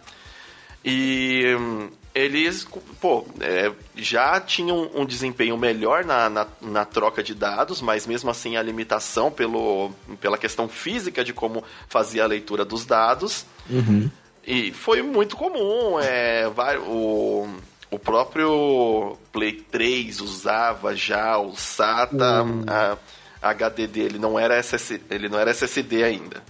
[0.83, 2.67] E hum, eles,
[2.99, 8.29] pô, é, já tinham um desempenho melhor na, na, na, troca de dados, mas mesmo
[8.31, 13.45] assim a limitação pelo, pela questão física de como fazia a leitura dos dados.
[13.69, 14.09] Uhum.
[14.45, 15.99] E foi muito comum.
[15.99, 16.49] É,
[16.87, 17.47] o,
[17.91, 22.63] o próprio Play 3 usava já o SATA, hum.
[22.65, 22.97] a,
[23.41, 26.41] a HD dele não era SSD, ele não era SSD ainda.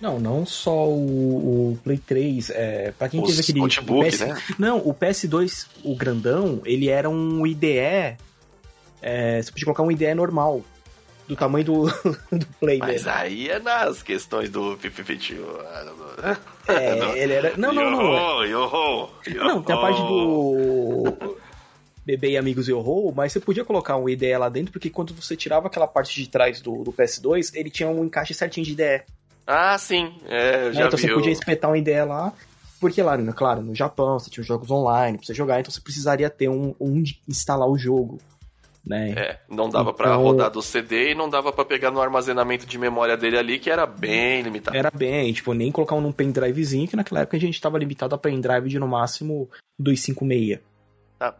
[0.00, 4.20] Não, não só o, o Play 3, é, para quem Os teve aquele notebook, PS,
[4.20, 4.42] né?
[4.58, 8.16] Não, o PS2, o grandão, ele era um IDE,
[9.02, 10.62] é, você podia colocar um IDE normal
[11.30, 11.86] do tamanho do,
[12.32, 13.16] do Play Mas dele.
[13.16, 15.38] aí é nas questões do Fifi
[16.66, 17.56] É, ele era.
[17.56, 18.44] Não, não, não.
[18.44, 19.44] Yoho, yoho.
[19.44, 21.38] Não, tem a parte do.
[22.04, 25.36] Bebê e Amigos Yoho, mas você podia colocar um IDE lá dentro, porque quando você
[25.36, 29.02] tirava aquela parte de trás do, do PS2, ele tinha um encaixe certinho de IDE.
[29.52, 30.14] Ah, sim.
[30.28, 32.32] É, eu já é, então vi você podia espetar uma ideia lá,
[32.80, 36.30] porque lá, claro, no Japão você tinha jogos online pra você jogar, então você precisaria
[36.30, 38.18] ter um onde instalar o jogo
[38.86, 39.12] né?
[39.16, 42.66] É, não dava então, para rodar do CD e não dava para pegar no armazenamento
[42.66, 44.76] de memória dele ali, que era bem limitado.
[44.76, 48.18] Era bem, tipo, nem colocar um pendrivezinho, que naquela época a gente estava limitado a
[48.18, 50.60] pendrive de no máximo 256.
[51.18, 51.36] Tá.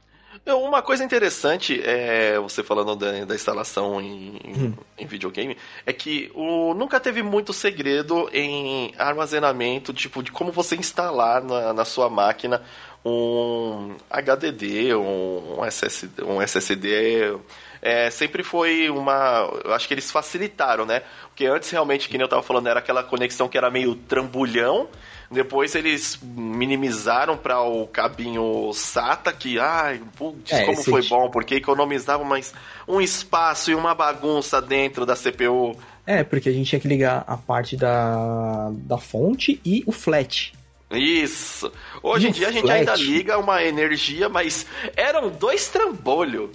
[0.47, 4.75] Uma coisa interessante, é, você falando da, da instalação em, hum.
[4.99, 10.77] em, videogame, é que o, nunca teve muito segredo em armazenamento, tipo, de como você
[10.77, 12.63] instalar na, na sua máquina
[13.05, 17.39] um HDD, um SSD, um SSD
[17.83, 19.51] é, sempre foi uma.
[19.65, 21.03] Eu acho que eles facilitaram, né?
[21.29, 24.89] Porque antes, realmente, que nem eu tava falando, era aquela conexão que era meio trambulhão.
[25.31, 31.55] Depois eles minimizaram para o cabinho SATA, que, ai, putz, é, como foi bom, porque
[31.55, 32.53] economizava mais
[32.87, 35.77] um espaço e uma bagunça dentro da CPU.
[36.05, 40.53] É, porque a gente tinha que ligar a parte da, da fonte e o flat.
[40.91, 41.71] Isso.
[42.03, 42.79] Hoje em dia a gente flat.
[42.79, 46.51] ainda liga uma energia, mas eram dois trambolhos.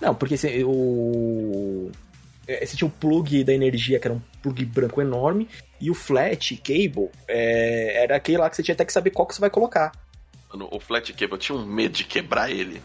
[0.00, 1.90] Não, porque o.
[2.46, 5.48] É, você tinha o plug da energia, que era um plug branco enorme,
[5.80, 9.26] e o flat cable é, era aquele lá que você tinha até que saber qual
[9.26, 9.92] que você vai colocar.
[10.52, 12.80] Mano, o flat cable, eu tinha um medo de quebrar ele.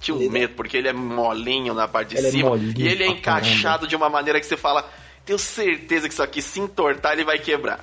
[0.00, 0.30] tinha um ele...
[0.30, 2.56] medo, porque ele é molinho na parte de ele é cima.
[2.56, 3.86] É e ele é encaixado caramba.
[3.86, 4.88] de uma maneira que você fala
[5.24, 7.80] tenho certeza que isso aqui se entortar ele vai quebrar.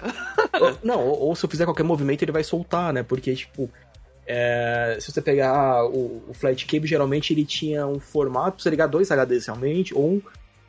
[0.83, 3.03] Não, ou, ou, se eu fizer qualquer movimento ele vai soltar, né?
[3.03, 3.69] Porque, tipo,
[4.27, 8.69] é, se você pegar o, o, flat cable, geralmente ele tinha um formato pra você
[8.69, 10.21] ligar dois HDs realmente, ou um,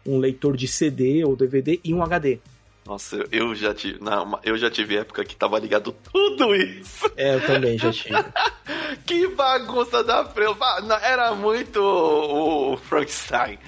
[0.06, 2.38] um leitor de CD ou DVD e um HD.
[2.84, 4.02] Nossa, eu já tive.
[4.02, 7.08] Não, eu já tive época que tava ligado tudo isso.
[7.16, 8.16] É, eu também já tive.
[9.06, 10.56] que bagunça da frente.
[11.02, 13.58] Era muito o Frankenstein.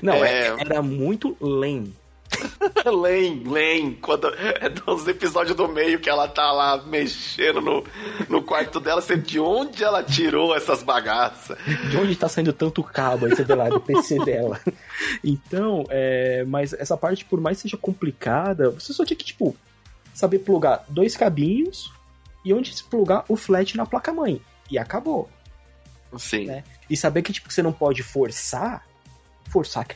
[0.00, 0.54] Não, é...
[0.60, 2.01] era muito lento.
[3.02, 7.84] Len, Len, quando é dos episódios do meio que ela tá lá mexendo no,
[8.28, 11.56] no quarto dela, você de onde ela tirou essas bagaças?
[11.90, 14.60] De onde tá saindo tanto cabo aí, você vê lá, do PC dela.
[15.22, 19.56] Então, é, mas essa parte, por mais seja complicada, você só tinha que, tipo,
[20.12, 21.92] saber plugar dois cabinhos
[22.44, 24.40] e onde se plugar o flat na placa-mãe.
[24.70, 25.28] E acabou.
[26.18, 26.46] Sim.
[26.46, 26.64] Né?
[26.88, 28.86] E saber que, tipo, você não pode forçar,
[29.48, 29.86] forçar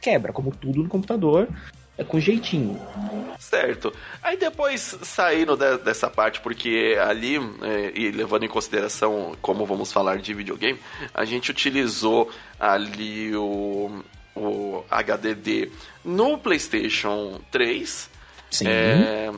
[0.00, 1.48] quebra, como tudo no computador,
[2.00, 2.80] é com jeitinho.
[3.38, 3.92] Certo.
[4.22, 9.92] Aí depois saindo de, dessa parte, porque ali, é, e levando em consideração como vamos
[9.92, 10.80] falar de videogame,
[11.12, 14.02] a gente utilizou ali o,
[14.34, 15.70] o HDD
[16.02, 18.10] no PlayStation 3.
[18.50, 18.66] Sim.
[18.66, 19.30] É,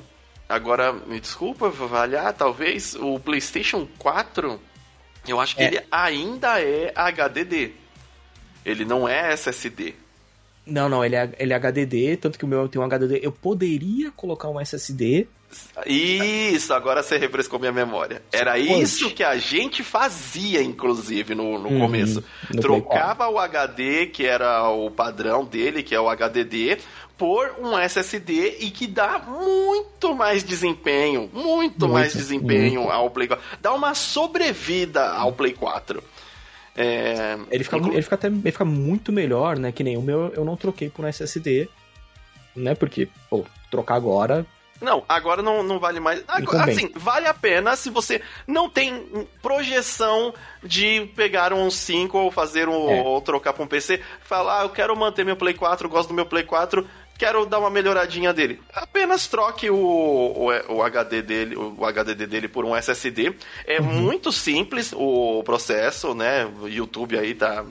[0.49, 4.61] agora, me desculpa, avaliar, talvez o PlayStation 4,
[5.27, 5.67] eu acho que é.
[5.67, 7.73] ele ainda é HDD.
[8.65, 9.97] Ele não é SSD.
[10.65, 13.21] Não, não, ele é, ele é HDD, tanto que o meu tem um HDD.
[13.23, 15.27] Eu poderia colocar um SSD.
[15.87, 18.23] Isso, agora você refrescou minha memória.
[18.33, 22.25] Era isso que a gente fazia, inclusive, no, no uhum, começo.
[22.49, 26.79] No Trocava o HD, que era o padrão dele, que é o HDD,
[27.19, 32.93] por um SSD e que dá muito mais desempenho, muito, muito mais desempenho muito.
[32.93, 33.45] ao Play 4.
[33.61, 36.03] Dá uma sobrevida ao Play 4.
[36.77, 39.73] É, ele, fica, ele, fica até, ele fica muito melhor, né?
[39.73, 41.69] Que nem o meu, eu não troquei por um SSD,
[42.57, 42.75] né?
[42.75, 44.47] Porque, pô, trocar agora
[44.83, 46.25] não, agora não, não vale mais.
[46.27, 52.33] Agora, assim, vale a pena se você não tem projeção de pegar um 5 ou
[52.33, 52.91] fazer um.
[52.91, 53.01] É.
[53.01, 54.01] ou trocar para um PC.
[54.21, 56.85] Falar, ah, eu quero manter meu Play 4, gosto do meu Play 4
[57.19, 58.61] quero dar uma melhoradinha dele.
[58.75, 63.35] Apenas troque o, o, o HD dele, o HDD dele por um SSD.
[63.67, 63.87] É uhum.
[63.87, 66.45] muito simples o processo, né?
[66.61, 67.65] O YouTube aí tá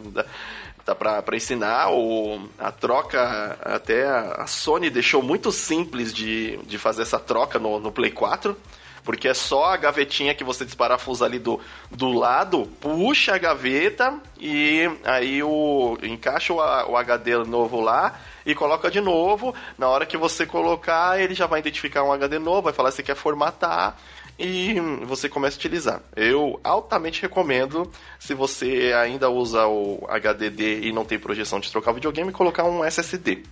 [0.84, 1.92] tá para ensinar.
[1.92, 7.80] O, a troca, até a Sony deixou muito simples de, de fazer essa troca no,
[7.80, 8.56] no Play 4
[9.04, 14.14] porque é só a gavetinha que você desparafusa ali do, do lado, puxa a gaveta
[14.40, 19.54] e aí o encaixa o, o HD novo lá e coloca de novo.
[19.78, 23.04] Na hora que você colocar, ele já vai identificar um HD novo, vai falar se
[23.04, 23.98] quer formatar
[24.38, 24.76] e
[25.06, 26.02] você começa a utilizar.
[26.16, 31.92] Eu altamente recomendo, se você ainda usa o HDD e não tem projeção de trocar
[31.92, 33.44] videogame, colocar um SSD.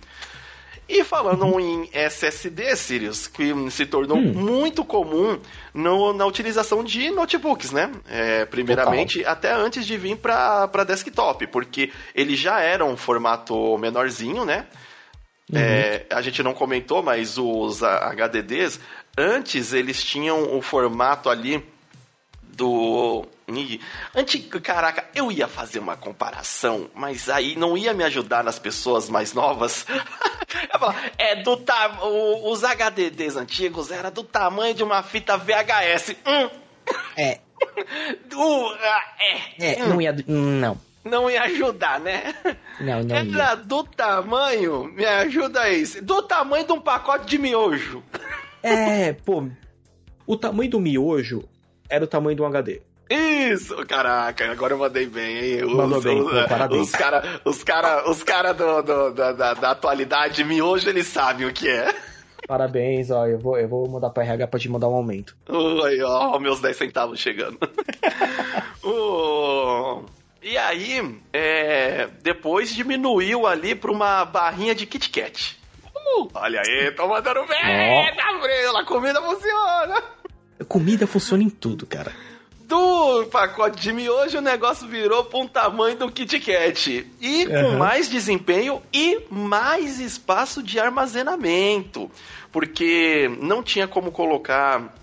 [0.92, 1.60] E falando uhum.
[1.60, 4.32] em SSD, Sirius, que se tornou hum.
[4.34, 5.38] muito comum
[5.72, 7.92] no, na utilização de notebooks, né?
[8.08, 9.32] É, primeiramente, Total.
[9.32, 14.66] até antes de vir para desktop, porque ele já era um formato menorzinho, né?
[15.52, 15.60] Uhum.
[15.60, 18.80] É, a gente não comentou, mas os HDDs,
[19.16, 21.64] antes eles tinham o formato ali
[22.54, 23.26] do
[24.14, 29.08] Antigo, caraca, eu ia fazer uma comparação, mas aí não ia me ajudar nas pessoas
[29.08, 29.84] mais novas.
[30.78, 31.98] falar, é do ta...
[32.02, 36.16] os HDDs antigos era do tamanho de uma fita VHS.
[36.26, 36.50] Hum.
[37.16, 37.40] É.
[38.30, 38.74] do,
[39.18, 39.72] é.
[39.72, 39.88] É, hum.
[39.88, 40.16] não ia.
[40.26, 40.80] Não.
[41.02, 42.34] Não ia ajudar, né?
[42.78, 43.54] Não, não Era ia.
[43.56, 48.02] do tamanho, me ajuda aí, do tamanho de um pacote de miojo.
[48.62, 49.48] É, pô,
[50.26, 51.48] o tamanho do miojo
[51.90, 52.80] era o tamanho de um HD.
[53.10, 53.74] Isso!
[53.86, 55.64] Caraca, agora eu mandei bem, hein?
[55.64, 56.82] Os, Mandou bem, os, pô, parabéns.
[56.82, 61.46] Os caras os cara, os cara do, do, da, da, da atualidade, miojo, eles sabem
[61.46, 61.92] o que é.
[62.46, 65.36] Parabéns, ó, eu vou, eu vou mandar pra RH pra te mandar um aumento.
[65.48, 67.58] Oi, ó, meus 10 centavos chegando.
[68.84, 70.04] uh,
[70.40, 75.58] e aí, é, depois diminuiu ali pra uma barrinha de Kit Kat.
[75.94, 78.16] Uh, olha aí, tô mandando bem, oh.
[78.16, 80.19] tá, a comida funciona.
[80.68, 82.12] Comida funciona em tudo, cara
[82.70, 87.04] do pacote de miojo, o negócio virou para um tamanho do Kit Kat.
[87.20, 87.72] E uhum.
[87.72, 92.08] com mais desempenho e mais espaço de armazenamento.
[92.52, 94.94] Porque não tinha como colocar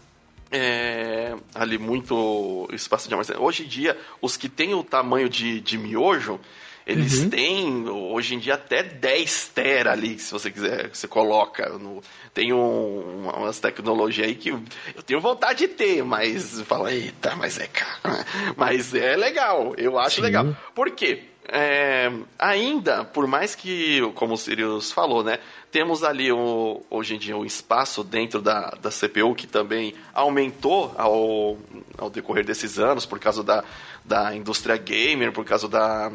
[0.50, 3.46] é, ali muito espaço de armazenamento.
[3.46, 6.39] Hoje em dia, os que têm o tamanho de, de miojo,
[6.88, 7.30] eles uhum.
[7.30, 11.67] têm, hoje em dia, até 10 tera ali, se você quiser, você coloca.
[11.78, 12.02] No,
[12.34, 17.60] tem um, umas tecnologias aí que eu tenho vontade de ter, mas fala, eita, mas
[17.60, 17.97] é caro.
[18.56, 20.21] Mas é legal, eu acho Sim.
[20.21, 20.56] legal.
[20.73, 21.23] Por quê?
[21.50, 25.39] É, ainda, por mais que, como o Sirius falou, né?
[25.71, 30.93] Temos ali o, hoje em dia um espaço dentro da, da CPU que também aumentou
[30.97, 31.58] ao,
[31.97, 33.63] ao decorrer desses anos por causa da,
[34.04, 36.12] da indústria gamer, por causa da,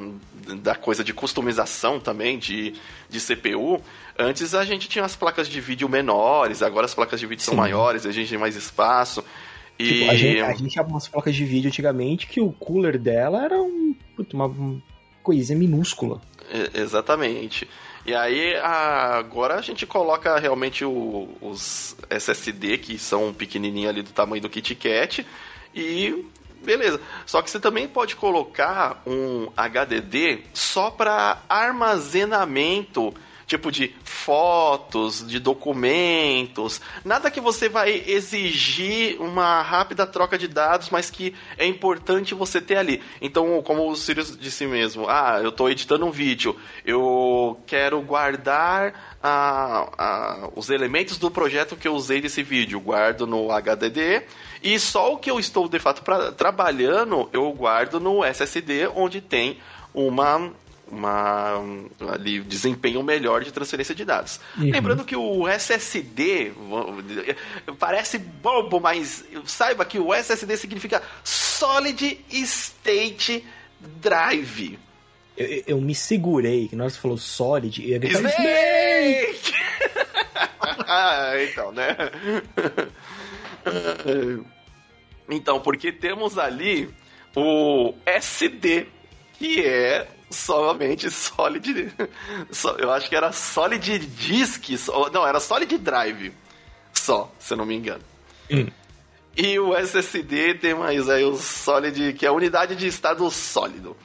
[0.63, 2.75] da coisa de customização também de,
[3.09, 3.81] de CPU.
[4.19, 7.51] Antes a gente tinha as placas de vídeo menores, agora as placas de vídeo Sim.
[7.51, 9.25] são maiores, a gente tem mais espaço.
[9.79, 9.85] E...
[9.85, 13.45] Tipo, a, gente, a gente tinha umas placas de vídeo antigamente que o cooler dela
[13.45, 13.95] era um,
[14.33, 14.83] uma
[15.23, 16.21] coisinha minúscula.
[16.51, 17.69] É, exatamente.
[18.05, 24.11] E aí agora a gente coloca realmente o, os SSD que são pequenininho ali do
[24.11, 25.25] tamanho do Kit Kat
[25.75, 26.25] e
[26.63, 27.01] beleza.
[27.27, 33.15] Só que você também pode colocar um HDD só para armazenamento
[33.47, 40.91] tipo de fotos, de documentos, nada que você vai exigir uma rápida troca de dados,
[40.91, 43.03] mas que é importante você ter ali.
[43.21, 49.17] Então, como o Sirius disse mesmo, ah, eu estou editando um vídeo, eu quero guardar
[49.23, 54.23] ah, ah, os elementos do projeto que eu usei nesse vídeo, guardo no HDD
[54.63, 59.21] e só o que eu estou de fato pra, trabalhando eu guardo no SSD, onde
[59.21, 59.59] tem
[59.95, 60.53] uma
[60.93, 61.59] uma
[62.13, 64.39] ali, desempenho melhor de transferência de dados.
[64.59, 64.71] Uhum.
[64.71, 66.53] Lembrando que o SSD
[67.79, 73.45] parece bobo, mas saiba que o SSD significa Solid State
[73.81, 74.79] Drive.
[75.35, 78.43] Eu, eu, me segurei, que nós falou Solid, e ia gritar Snake!
[78.43, 79.53] Snake!
[80.87, 81.97] ah, então, né?
[85.31, 86.91] então, porque temos ali
[87.35, 88.87] o SD,
[89.39, 91.93] que é somente Solid.
[92.79, 94.71] Eu acho que era Solid Disk.
[95.13, 96.33] Não, era Solid Drive.
[96.93, 98.03] Só, se eu não me engano.
[98.51, 98.67] Hum.
[99.37, 103.97] E o SSD tem mais aí o Solid, que é a unidade de estado sólido.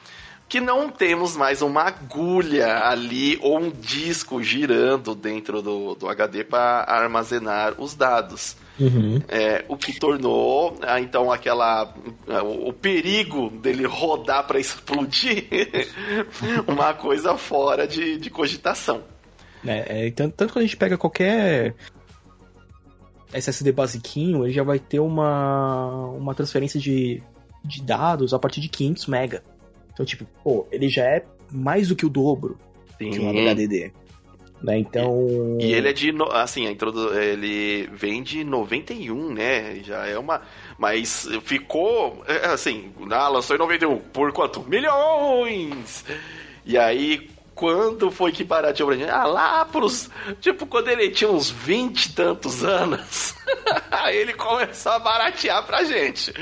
[0.48, 6.42] Que não temos mais uma agulha ali ou um disco girando dentro do, do HD
[6.42, 8.56] para armazenar os dados.
[8.80, 9.20] Uhum.
[9.28, 11.92] É, o que tornou, ah, então, aquela.
[12.28, 15.44] Ah, o, o perigo dele rodar para explodir
[16.66, 19.02] uma coisa fora de, de cogitação.
[19.66, 21.74] É, é, tanto, tanto que a gente pega qualquer
[23.32, 27.22] SSD basiquinho, ele já vai ter uma, uma transferência de,
[27.64, 29.40] de dados a partir de 500 MB.
[29.98, 32.56] Então, tipo, pô, ele já é mais do que o dobro
[32.98, 33.10] Sim.
[33.10, 33.90] de um HDD.
[34.62, 34.78] Né?
[34.78, 35.58] Então.
[35.60, 36.14] E, e, ele é de.
[36.30, 37.18] Assim, a introdu...
[37.18, 39.80] ele vem de 91, né?
[39.82, 40.42] Já é uma.
[40.78, 42.22] Mas ficou.
[42.28, 43.98] É, assim, ah, lançou em 91.
[43.98, 44.62] Por quanto?
[44.68, 46.04] Milhões!
[46.64, 49.10] E aí, quando foi que barateou pra gente?
[49.10, 50.08] Ah, lá pros.
[50.40, 53.34] Tipo, quando ele tinha uns 20 e tantos anos.
[53.90, 56.32] aí ele começou a baratear pra gente.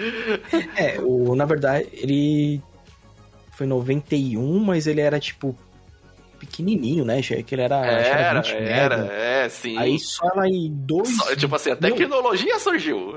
[0.76, 2.62] É, o, na verdade, ele.
[3.56, 5.56] Foi 91, mas ele era tipo
[6.38, 7.22] pequenininho, né?
[7.22, 7.76] Que ele era.
[7.86, 9.78] Era, era, era é, sim.
[9.78, 11.16] Aí só lá em dois.
[11.16, 13.16] Só, tipo assim, a tecnologia surgiu.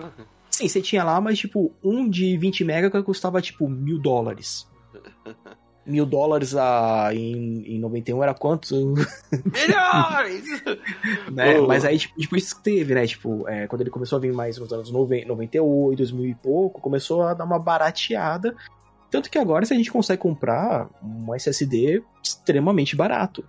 [0.49, 4.67] Sim, você tinha lá, mas tipo, um de 20 mega que custava tipo mil dólares
[5.89, 8.75] mil dólares a, em, em 91 era quanto?
[9.34, 10.63] Milhões!
[11.32, 11.60] né?
[11.62, 13.06] Mas aí, tipo, depois teve, né?
[13.08, 16.80] Tipo, é, quando ele começou a vir mais nos anos 90, 98, 2000 e pouco,
[16.80, 18.56] começou a dar uma barateada.
[19.10, 23.43] Tanto que agora, se a gente consegue comprar um SSD extremamente barato.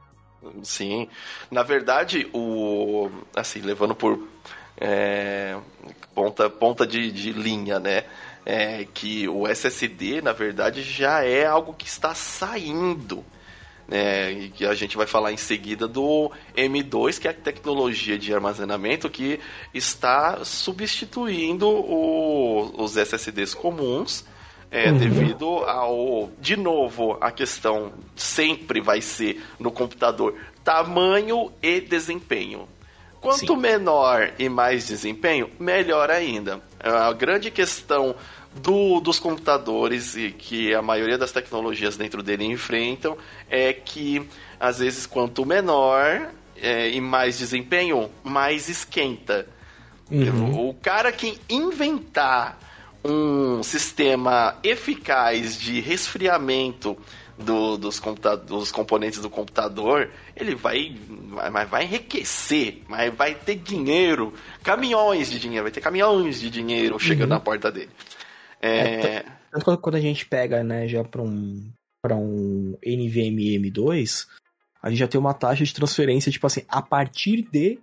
[0.63, 1.09] Sim.
[1.51, 3.11] Na verdade, o.
[3.35, 4.27] Assim, levando por.
[4.81, 5.59] É,
[6.15, 8.05] ponta, ponta de, de linha, né?
[8.45, 13.25] é, que o SSD, na verdade, já é algo que está saindo.
[13.87, 18.17] Né, e que a gente vai falar em seguida do M2, que é a tecnologia
[18.17, 19.41] de armazenamento que
[19.75, 24.25] está substituindo o, os SSDs comuns,
[24.71, 24.99] é, uhum.
[24.99, 32.69] devido ao, de novo, a questão sempre vai ser no computador tamanho e desempenho.
[33.21, 33.57] Quanto Sim.
[33.57, 36.61] menor e mais desempenho, melhor ainda.
[36.83, 38.15] A grande questão
[38.55, 43.19] do, dos computadores e que a maioria das tecnologias dentro dele enfrentam
[43.51, 44.27] é que,
[44.59, 49.47] às vezes, quanto menor é, e mais desempenho, mais esquenta.
[50.11, 50.69] Uhum.
[50.69, 52.59] O cara que inventar
[53.05, 56.97] um sistema eficaz de resfriamento
[57.39, 58.01] do, dos,
[58.47, 60.95] dos componentes do computador, ele vai,
[61.51, 66.99] vai, vai enriquecer, vai, vai ter dinheiro, caminhões de dinheiro, vai ter caminhões de dinheiro
[66.99, 67.37] chegando uhum.
[67.37, 67.91] na porta dele.
[68.61, 69.17] É...
[69.17, 69.25] é
[69.81, 74.27] quando a gente pega, né, já para um para um NVMe M2,
[74.83, 77.79] a gente já tem uma taxa de transferência tipo assim, a partir de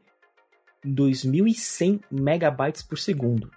[0.84, 3.52] 2100 megabytes por segundo.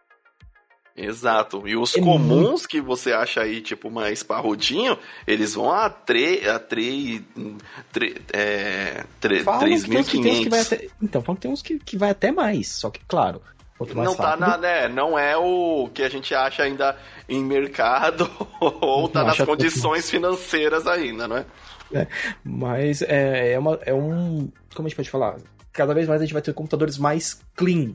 [1.04, 1.66] Exato.
[1.66, 2.68] E os é comuns muito...
[2.68, 6.48] que você acha aí, tipo, mais parrudinho, eles vão a 3.
[6.48, 7.22] A 3.
[7.92, 10.90] 3 é, 3.500.
[11.02, 12.68] Então, falam que tem uns que, que vai até mais.
[12.68, 13.40] Só que, claro.
[13.94, 19.08] Não tá na, né, não é o que a gente acha ainda em mercado ou
[19.08, 21.46] tá nas condições financeiras ainda, não é?
[21.94, 22.06] é
[22.44, 24.52] mas é, é, uma, é um.
[24.74, 25.36] Como a gente pode falar?
[25.72, 27.94] Cada vez mais a gente vai ter computadores mais clean,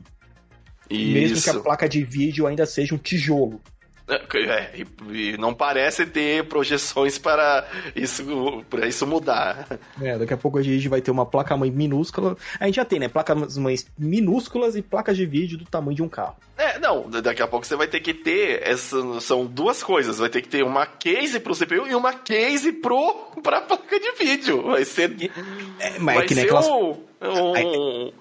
[0.90, 1.12] isso.
[1.12, 3.60] Mesmo que a placa de vídeo ainda seja um tijolo.
[4.08, 9.66] É, e não parece ter projeções para isso, para isso mudar.
[10.00, 12.36] É, daqui a pouco a gente vai ter uma placa-mãe minúscula.
[12.60, 13.08] A gente já tem, né?
[13.08, 16.36] Placas-mães minúsculas e placas de vídeo do tamanho de um carro.
[16.56, 18.62] É, não, daqui a pouco você vai ter que ter.
[18.62, 20.18] Essa, são duas coisas.
[20.18, 24.12] Vai ter que ter uma case pro CPU e uma case pro, pra placa de
[24.12, 24.62] vídeo.
[24.62, 25.16] Vai ser.
[25.80, 26.68] É, mas é vai é que nem ser aquelas...
[26.68, 28.12] um, um,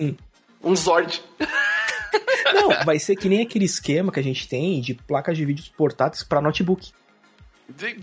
[0.00, 0.16] um,
[0.64, 1.22] um Zord.
[2.54, 5.68] Não, vai ser que nem aquele esquema que a gente tem de placas de vídeos
[5.68, 6.92] portáteis para notebook.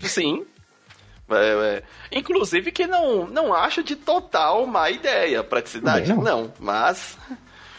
[0.00, 0.46] Sim.
[1.28, 1.82] É,
[2.12, 2.18] é.
[2.18, 5.42] Inclusive que não, não acho de total má ideia.
[5.42, 6.22] Praticidade, não.
[6.22, 6.52] não.
[6.60, 7.18] Mas.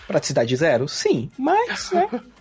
[0.06, 0.88] Praticidade zero?
[0.88, 1.92] Sim, mas.
[1.92, 2.10] Né?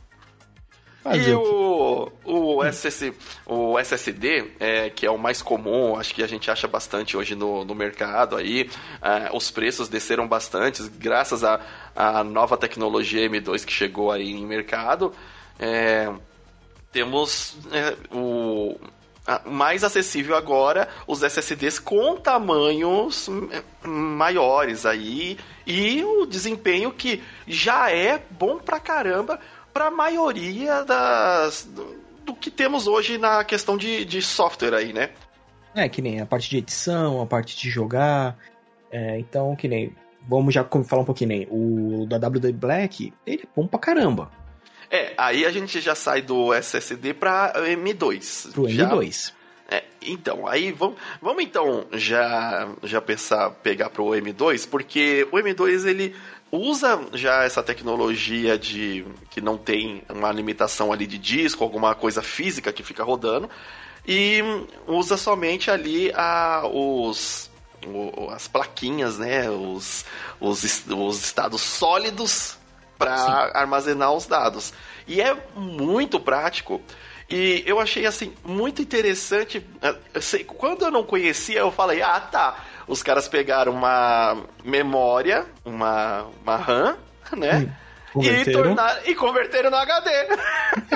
[1.15, 3.13] e o, o, SS,
[3.47, 7.35] o SSD, é, que é o mais comum, acho que a gente acha bastante hoje
[7.35, 8.71] no, no mercado aí,
[9.03, 11.61] é, os preços desceram bastante, graças à
[11.95, 15.13] a, a, nova tecnologia M2 que chegou aí em mercado.
[15.59, 16.13] É,
[16.93, 18.79] temos é, o
[19.45, 23.29] mais acessível agora os SSDs com tamanhos
[23.83, 25.37] maiores aí
[25.67, 29.41] e o desempenho que já é bom pra caramba
[29.77, 34.91] para a maioria das do, do, que temos hoje na questão de, de software aí,
[34.91, 35.11] né?
[35.75, 38.39] É, que nem a parte de edição, a parte de jogar.
[38.91, 39.95] É, então, que nem.
[40.27, 41.47] Vamos já falar um pouquinho, nem.
[41.51, 44.31] O da WD Black, ele é bom pra caramba.
[44.91, 48.53] É, aí a gente já sai do SSD para M2.
[48.53, 48.89] Pro já...
[48.89, 49.35] M2.
[49.69, 55.87] É, então, aí vamos, vamos então já, já pensar, pegar pro M2, porque o M2
[55.87, 56.15] ele
[56.51, 62.23] usa já essa tecnologia de que não tem uma limitação ali de disco, alguma coisa
[62.23, 63.51] física que fica rodando,
[64.07, 64.41] e
[64.87, 67.51] usa somente ali a, os,
[67.87, 70.05] o, as plaquinhas, né, os,
[70.41, 72.57] os, os estados sólidos
[72.97, 74.73] para armazenar os dados.
[75.07, 76.81] E é muito prático.
[77.29, 79.65] E eu achei assim muito interessante.
[80.47, 82.65] Quando eu não conhecia, eu falei: "Ah, tá.
[82.87, 86.97] Os caras pegaram uma memória, uma uma RAM,
[87.37, 87.69] né?
[87.69, 87.87] Hum.
[88.23, 90.11] E, tornar, e converteram no HD.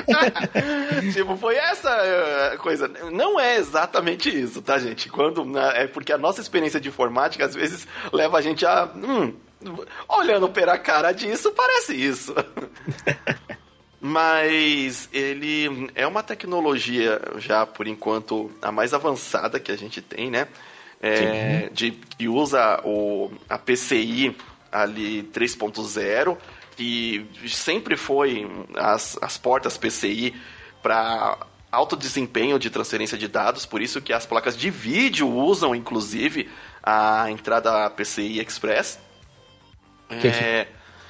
[1.12, 2.88] tipo, foi essa eh, coisa.
[3.12, 5.10] Não é exatamente isso, tá, gente?
[5.10, 5.44] Quando.
[5.44, 8.88] Né, é porque a nossa experiência de informática às vezes leva a gente a.
[8.94, 9.34] Hum,
[10.08, 12.34] olhando pela cara disso, parece isso.
[14.00, 20.30] Mas ele é uma tecnologia já, por enquanto, a mais avançada que a gente tem,
[20.30, 20.48] né?
[21.02, 24.36] É, de, que usa o, a PCI
[24.72, 26.36] ali 3.0,
[26.76, 30.34] que sempre foi as, as portas PCI
[30.82, 31.38] para
[31.70, 36.48] alto desempenho de transferência de dados, por isso que as placas de vídeo usam, inclusive,
[36.82, 38.98] a entrada PCI Express.
[40.10, 40.66] É,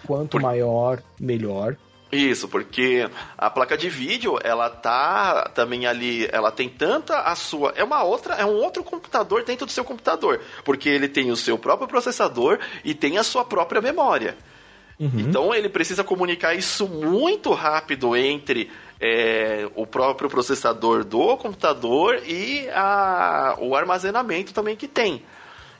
[0.06, 0.42] quanto por...
[0.42, 1.76] maior, melhor.
[2.12, 3.08] Isso, porque
[3.38, 8.02] a placa de vídeo, ela tá também ali, ela tem tanta a sua, é uma
[8.02, 11.86] outra, é um outro computador dentro do seu computador, porque ele tem o seu próprio
[11.86, 14.36] processador e tem a sua própria memória.
[14.98, 15.20] Uhum.
[15.20, 22.68] Então ele precisa comunicar isso muito rápido entre é, o próprio processador do computador e
[22.70, 25.22] a, o armazenamento também que tem.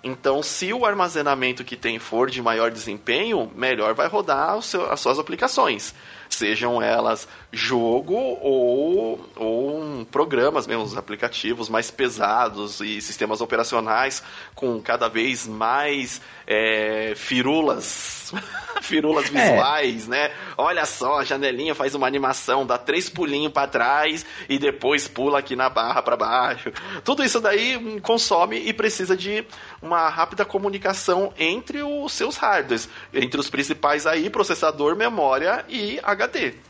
[0.02, 4.98] Então, se o armazenamento que tem for de maior desempenho, melhor vai rodar seu, as
[4.98, 5.94] suas aplicações
[6.30, 14.22] sejam elas jogo ou, ou programas mesmo, os aplicativos mais pesados e sistemas operacionais
[14.54, 18.32] com cada vez mais é, firulas,
[18.82, 19.28] firulas é.
[19.28, 20.10] visuais, é.
[20.10, 20.30] né?
[20.56, 25.40] Olha só, a janelinha faz uma animação, dá três pulinhos para trás e depois pula
[25.40, 26.72] aqui na barra para baixo.
[27.04, 29.44] Tudo isso daí consome e precisa de
[29.82, 36.69] uma rápida comunicação entre os seus hardwares, entre os principais aí, processador, memória e HD.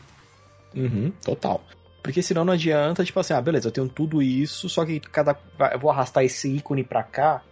[0.75, 1.63] Uhum, total.
[2.01, 5.37] Porque senão não adianta, tipo assim, ah, beleza, eu tenho tudo isso, só que cada.
[5.71, 7.43] Eu vou arrastar esse ícone pra cá.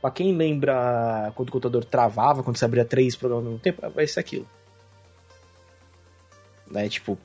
[0.00, 3.90] Pra quem lembra quando o computador travava, quando você abria três programas ao mesmo tempo,
[3.90, 4.46] vai ser aquilo.
[6.70, 7.18] Né, tipo,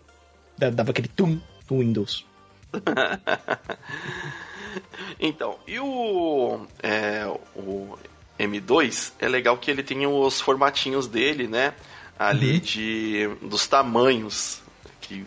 [0.58, 2.26] dava aquele tum no Windows.
[5.20, 7.26] então, e o, é,
[7.56, 7.98] o
[8.40, 11.74] M2 é legal que ele tem os formatinhos dele, né?
[12.18, 12.60] Ali uhum.
[12.60, 14.63] de dos tamanhos
[15.04, 15.26] que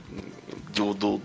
[0.73, 1.21] do, do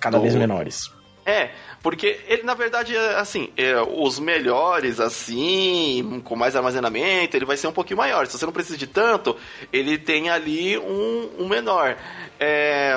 [0.00, 0.22] cada do...
[0.22, 0.90] vez menores.
[1.26, 1.50] É,
[1.82, 7.56] porque ele, na verdade, é, assim, é, os melhores, assim, com mais armazenamento, ele vai
[7.56, 8.26] ser um pouquinho maior.
[8.26, 9.34] Se você não precisa de tanto,
[9.72, 11.96] ele tem ali um, um menor.
[12.38, 12.94] É,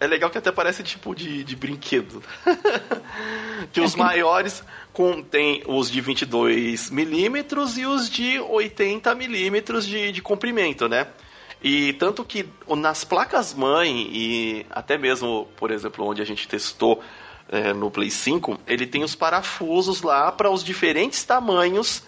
[0.00, 2.22] é legal que até parece tipo de, de brinquedo.
[3.72, 10.20] que os maiores contêm os de 22 milímetros e os de 80 milímetros de, de
[10.20, 11.06] comprimento, né?
[11.62, 17.02] E tanto que nas placas mãe e até mesmo, por exemplo, onde a gente testou
[17.48, 22.02] é, no Play 5, ele tem os parafusos lá para os diferentes tamanhos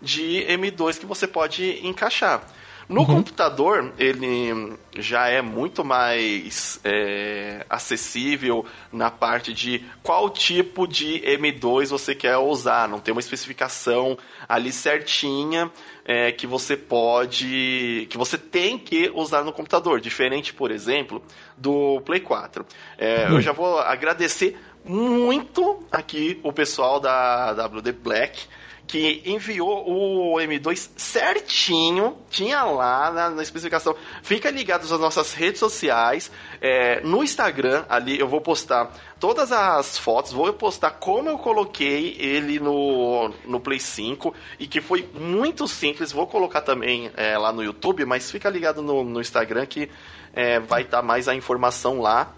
[0.00, 2.46] de M2 que você pode encaixar.
[2.88, 3.06] No uhum.
[3.06, 11.88] computador, ele já é muito mais é, acessível na parte de qual tipo de M2
[11.88, 12.88] você quer usar.
[12.88, 14.18] Não tem uma especificação
[14.48, 15.70] ali certinha
[16.04, 18.06] é, que você pode.
[18.10, 20.00] que você tem que usar no computador.
[20.00, 21.22] Diferente, por exemplo,
[21.56, 22.66] do Play 4.
[22.98, 23.36] É, uhum.
[23.36, 28.46] Eu já vou agradecer muito aqui o pessoal da WD Black
[28.86, 33.94] que enviou o M2 certinho, tinha lá na, na especificação.
[34.22, 36.30] Fica ligado nas nossas redes sociais,
[36.60, 42.16] é, no Instagram, ali eu vou postar todas as fotos, vou postar como eu coloquei
[42.18, 46.12] ele no, no Play 5 e que foi muito simples.
[46.12, 49.88] Vou colocar também é, lá no YouTube, mas fica ligado no, no Instagram que
[50.34, 52.34] é, vai estar tá mais a informação lá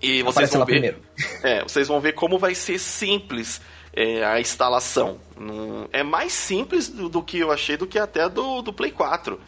[0.00, 0.98] E vocês vão ver.
[1.42, 3.60] É, vocês vão ver como vai ser simples
[3.92, 5.18] é, a instalação.
[5.92, 9.38] é mais simples do, do, que eu achei do que até do, do Play 4.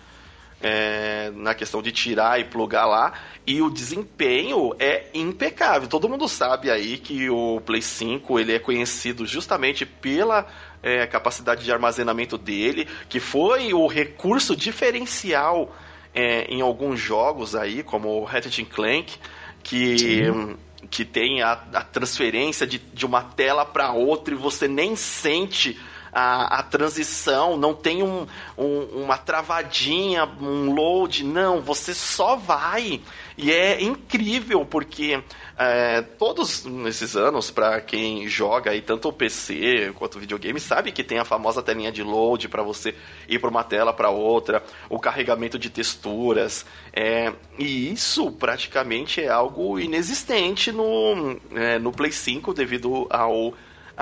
[0.62, 3.14] É, na questão de tirar e plugar lá.
[3.47, 5.88] E o desempenho é impecável.
[5.88, 10.47] Todo mundo sabe aí que o Play 5 ele é conhecido justamente pela
[10.82, 15.74] é, capacidade de armazenamento dele, que foi o recurso diferencial
[16.14, 19.14] é, em alguns jogos aí, como Ratchet Clank,
[19.62, 20.57] que Sim
[20.91, 25.78] que tem a, a transferência de, de uma tela para outra e você nem sente
[26.12, 33.00] a, a transição, não tem um, um, uma travadinha, um load, não, você só vai.
[33.36, 35.22] E é incrível porque
[35.56, 40.92] é, todos esses anos, para quem joga aí tanto o PC quanto o videogame, sabe
[40.92, 42.94] que tem a famosa telinha de load para você
[43.28, 46.66] ir para uma tela para outra, o carregamento de texturas.
[46.92, 53.54] É, e isso praticamente é algo inexistente no, é, no Play 5 devido ao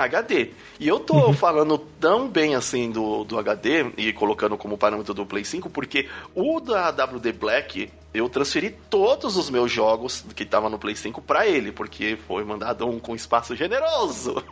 [0.03, 0.51] HD.
[0.79, 1.33] E eu tô uhum.
[1.33, 6.07] falando tão bem assim do, do HD e colocando como parâmetro do Play 5 porque
[6.33, 11.21] o da WD Black eu transferi todos os meus jogos que estavam no Play 5
[11.21, 14.43] para ele, porque foi mandado um com espaço generoso.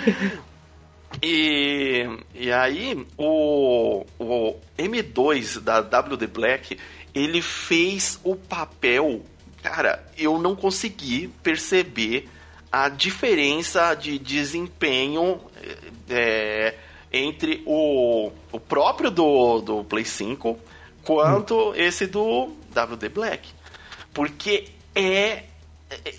[1.22, 6.78] e, e aí, o, o M2 da WD Black,
[7.14, 9.22] ele fez o papel.
[9.62, 12.26] Cara, eu não consegui perceber
[12.70, 15.40] a diferença de desempenho
[16.08, 16.74] é,
[17.12, 20.58] entre o, o próprio do, do Play 5
[21.02, 21.74] quanto hum.
[21.74, 23.48] esse do WD Black.
[24.12, 25.44] Porque é.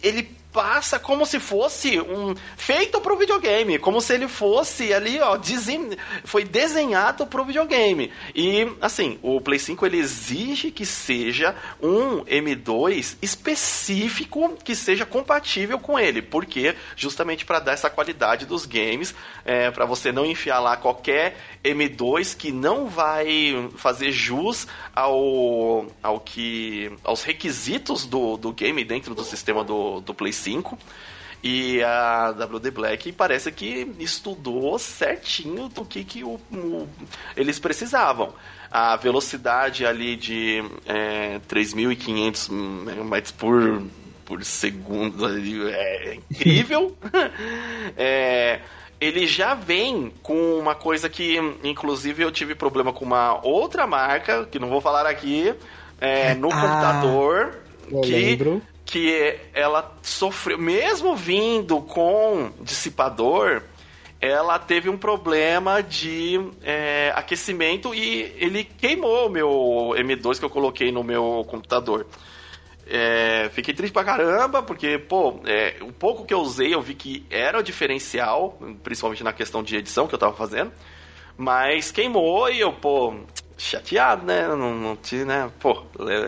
[0.02, 5.38] Ele passa como se fosse um feito pro videogame, como se ele fosse ali, ó,
[5.38, 5.96] desen...
[6.26, 8.12] foi desenhado pro videogame.
[8.34, 15.78] E assim, o Play 5 ele exige que seja um M2 específico que seja compatível
[15.78, 19.14] com ele, porque justamente para dar essa qualidade dos games,
[19.46, 26.20] é, para você não enfiar lá qualquer M2 que não vai fazer jus ao, ao
[26.20, 30.78] que aos requisitos do, do game dentro do sistema do, do Play 5 5.
[31.44, 36.88] E a WD Black parece que estudou certinho do que, que o, o
[37.36, 38.34] eles precisavam.
[38.72, 43.84] A velocidade ali de é, 3.500 megabytes por,
[44.26, 45.26] por segundo
[45.70, 46.98] é incrível.
[47.96, 48.60] é,
[49.00, 54.46] ele já vem com uma coisa que, inclusive, eu tive problema com uma outra marca,
[54.46, 55.54] que não vou falar aqui,
[56.02, 57.60] é, no ah, computador.
[58.04, 63.62] que lembro que ela sofreu, mesmo vindo com dissipador,
[64.20, 69.50] ela teve um problema de é, aquecimento e ele queimou o meu
[69.98, 72.08] M2 que eu coloquei no meu computador.
[72.90, 76.96] É, fiquei triste pra caramba, porque, pô, é, o pouco que eu usei eu vi
[76.96, 80.72] que era o diferencial, principalmente na questão de edição que eu tava fazendo,
[81.36, 83.14] mas queimou e eu, pô,
[83.58, 84.48] chateado, né?
[84.48, 85.52] Não, não tinha, né?
[85.60, 85.84] Pô,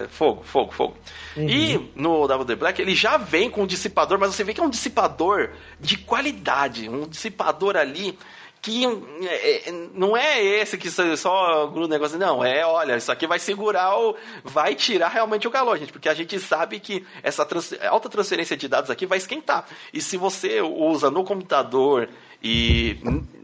[0.10, 0.98] fogo, fogo, fogo.
[1.38, 1.48] Uhum.
[1.48, 4.64] E no WD Black ele já vem com um dissipador, mas você vê que é
[4.64, 8.18] um dissipador de qualidade, um dissipador ali
[8.62, 8.86] que
[9.24, 12.44] é, é, não é esse que só gruda o negócio, não.
[12.44, 14.16] É, olha, isso aqui vai segurar o.
[14.44, 18.58] vai tirar realmente o calor, gente, porque a gente sabe que essa trans, alta transferência
[18.58, 19.66] de dados aqui vai esquentar.
[19.94, 22.10] E se você usa no computador
[22.42, 22.98] e,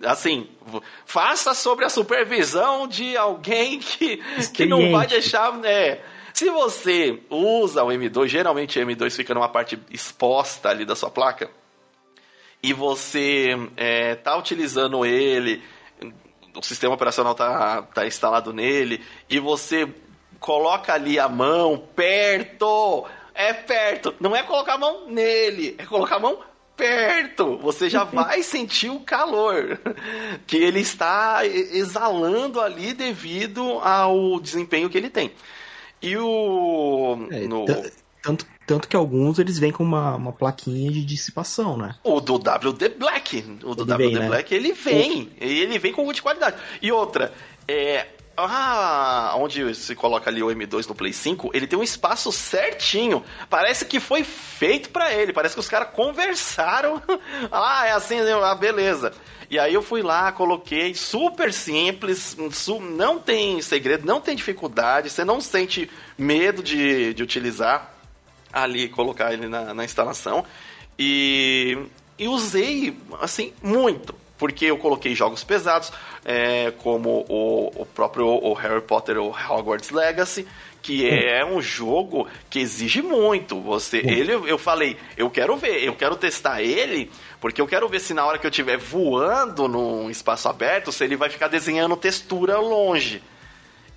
[0.03, 0.47] assim,
[1.05, 4.17] faça sobre a supervisão de alguém que,
[4.53, 5.53] que não vai deixar.
[5.65, 6.01] É,
[6.33, 11.09] se você usa o M2, geralmente o M2 fica numa parte exposta ali da sua
[11.09, 11.49] placa,
[12.63, 15.61] e você é, tá utilizando ele,
[16.55, 19.87] o sistema operacional tá, tá instalado nele, e você
[20.39, 26.15] coloca ali a mão perto, é perto, não é colocar a mão nele, é colocar
[26.15, 26.39] a mão
[26.75, 29.79] perto, você já vai sentir o calor
[30.45, 35.31] que ele está exalando ali devido ao desempenho que ele tem.
[36.01, 37.27] E o.
[37.31, 37.65] É, no...
[38.21, 41.95] Tanto, tanto que alguns eles vêm com uma, uma plaquinha de dissipação, né?
[42.03, 43.59] O do WD Black.
[43.63, 44.27] O do ele WD vem, né?
[44.27, 45.23] Black, ele vem.
[45.23, 45.43] O...
[45.43, 46.57] Ele vem com de qualidade.
[46.81, 47.31] E outra,
[47.67, 48.07] é,
[48.37, 53.23] ah, onde se coloca ali o M2 no Play 5, ele tem um espaço certinho.
[53.49, 55.31] Parece que foi feito para ele.
[55.31, 57.01] Parece que os caras conversaram.
[57.51, 58.33] ah, é assim, né?
[58.33, 59.13] ah, beleza.
[59.49, 62.35] E aí eu fui lá, coloquei, super simples,
[62.97, 67.93] não tem segredo, não tem dificuldade, você não sente medo de, de utilizar
[68.51, 70.43] ali, colocar ele na, na instalação.
[70.97, 71.77] E,
[72.17, 75.91] e usei, assim, muito porque eu coloquei jogos pesados,
[76.23, 80.45] é, como o, o próprio o Harry Potter ou Hogwarts Legacy,
[80.81, 83.59] que é um jogo que exige muito.
[83.61, 87.11] Você, ele, eu falei, eu quero ver, eu quero testar ele,
[87.41, 91.03] porque eu quero ver se na hora que eu estiver voando num espaço aberto, se
[91.03, 93.23] ele vai ficar desenhando textura longe.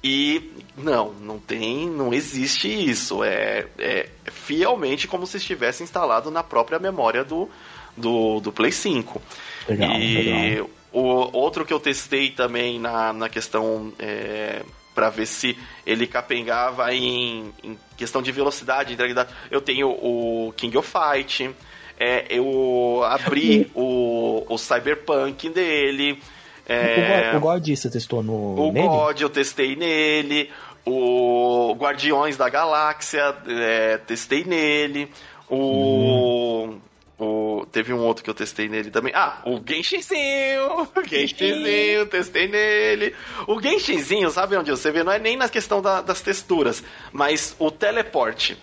[0.02, 3.22] E não, não tem, não existe isso.
[3.24, 7.50] É, é fielmente como se estivesse instalado na própria memória do,
[7.98, 9.20] do, do Play 5.
[9.68, 10.70] Legal, e legal.
[10.92, 14.62] o outro que eu testei também na, na questão é,
[14.94, 19.30] para ver se ele capengava em, em questão de velocidade, integridade.
[19.50, 21.54] Eu tenho o King of Fight,
[22.00, 26.20] é, eu abri o, o Cyberpunk dele.
[26.68, 28.68] É, o, God, você testou no.
[28.68, 28.86] O nele?
[28.86, 30.50] God eu testei nele.
[30.84, 35.10] O Guardiões da Galáxia, é, testei nele.
[35.48, 36.68] O.
[36.68, 36.78] Hum.
[37.18, 39.12] O, teve um outro que eu testei nele também.
[39.12, 40.88] Ah, o Genshinzinho!
[40.94, 43.12] O Genshinzinho, testei nele.
[43.46, 45.02] O Genshinzinho, sabe onde você vê?
[45.02, 48.56] Não é nem na questão da, das texturas, mas o teleporte.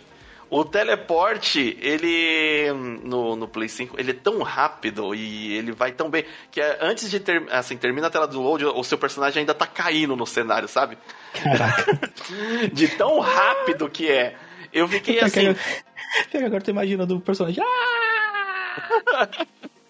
[0.49, 2.71] O teleporte, ele
[3.03, 6.77] no, no Play 5, ele é tão rápido e ele vai tão bem que é,
[6.81, 10.15] antes de ter, assim, termina a tela do load, o seu personagem ainda tá caindo
[10.15, 10.97] no cenário, sabe?
[11.33, 11.99] Caraca.
[12.71, 14.35] de tão rápido que é.
[14.71, 15.55] Eu fiquei assim.
[16.33, 17.61] Agora tô imaginando o personagem.
[17.61, 18.24] Ah!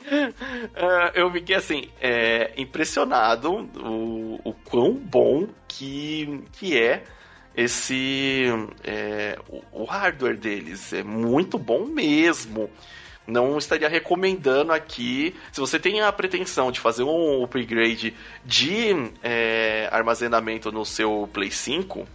[0.06, 7.04] Uh, eu fiquei assim, é, impressionado o, o quão bom que, que é
[7.56, 8.48] esse
[8.84, 10.92] é, o, o, hardware deles.
[10.92, 12.70] É muito bom mesmo.
[13.26, 15.36] Não estaria recomendando aqui.
[15.52, 18.14] Se você tem a pretensão de fazer um upgrade
[18.44, 22.06] de é, armazenamento no seu Play 5,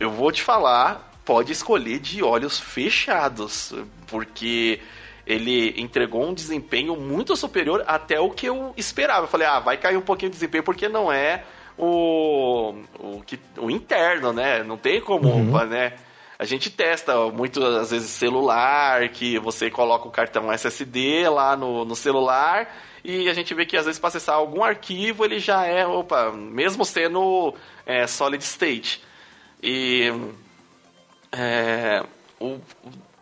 [0.00, 3.72] eu vou te falar, pode escolher de olhos fechados,
[4.08, 4.80] porque
[5.26, 9.24] ele entregou um desempenho muito superior até o que eu esperava.
[9.24, 11.44] Eu falei, ah, vai cair um pouquinho de desempenho porque não é
[11.78, 14.62] o, o, que, o interno, né?
[14.62, 15.64] Não tem como, uhum.
[15.66, 15.94] né?
[16.38, 21.84] A gente testa muito, às vezes, celular, que você coloca o cartão SSD lá no,
[21.84, 22.68] no celular
[23.04, 26.32] e a gente vê que, às vezes, para acessar algum arquivo, ele já é, opa,
[26.32, 27.54] mesmo sendo
[27.86, 29.02] é, solid state.
[29.62, 30.12] E
[31.30, 32.04] é,
[32.40, 32.58] o,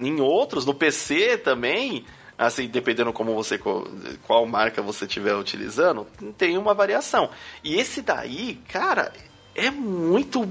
[0.00, 2.04] em outros, no PC também,
[2.38, 6.06] assim, dependendo como você qual marca você estiver utilizando,
[6.38, 7.30] tem uma variação.
[7.62, 9.12] E esse daí, cara,
[9.54, 10.48] é muito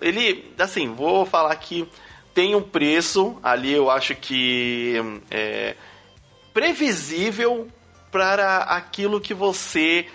[0.00, 1.88] ele, assim, vou falar que
[2.34, 4.96] tem um preço ali, eu acho que
[5.30, 5.76] é
[6.52, 7.68] previsível
[8.10, 10.06] para aquilo que você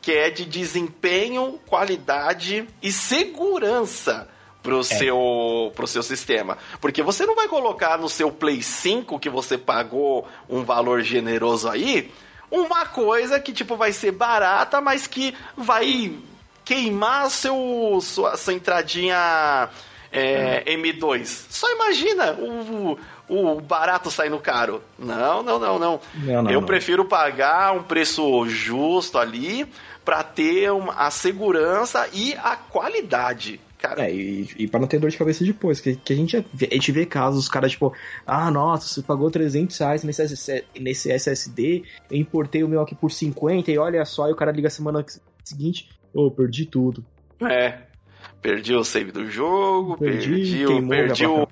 [0.00, 4.28] quer de desempenho, qualidade e segurança
[4.64, 4.82] pro, é.
[4.82, 6.56] seu, pro seu sistema.
[6.80, 11.68] Porque você não vai colocar no seu Play 5 que você pagou um valor generoso
[11.68, 12.10] aí,
[12.50, 16.16] uma coisa que tipo vai ser barata, mas que vai
[16.64, 19.68] queimar seu, sua, sua entradinha
[20.10, 21.26] é, M2.
[21.50, 22.98] Só imagina o,
[23.28, 24.82] o barato saindo caro.
[24.98, 26.00] Não, não, não, não.
[26.14, 26.66] não, não Eu não.
[26.66, 29.66] prefiro pagar um preço justo ali
[30.04, 34.98] para ter uma, a segurança e a qualidade Cara, é, e, e pra não ter
[34.98, 37.92] dor de cabeça depois, que, que a, gente, a gente vê casos, os caras, tipo,
[38.26, 43.12] ah, nossa, você pagou 300 reais nesse, nesse SSD, eu importei o meu aqui por
[43.12, 45.04] 50 e olha só, e o cara liga a semana
[45.44, 47.04] seguinte, ô, oh, perdi tudo.
[47.42, 47.80] É,
[48.40, 51.48] perdi o save do jogo, perdi, perdi, o, perdi o...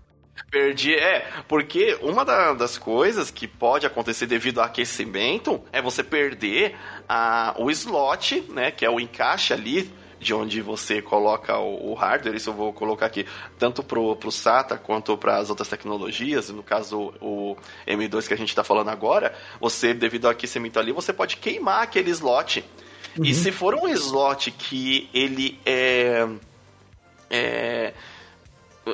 [0.50, 6.02] Perdi, é, porque uma da, das coisas que pode acontecer devido ao aquecimento é você
[6.02, 6.76] perder
[7.06, 9.92] a, o slot, né, que é o encaixe ali
[10.22, 13.26] de onde você coloca o, o hardware, isso eu vou colocar aqui
[13.58, 17.56] tanto pro, pro SATA quanto para as outras tecnologias, no caso o
[17.86, 21.82] M2 que a gente está falando agora, você, devido ao aquecimento ali, você pode queimar
[21.82, 22.64] aquele slot.
[23.18, 23.24] Uhum.
[23.24, 26.26] E se for um slot que ele é,
[27.28, 27.92] é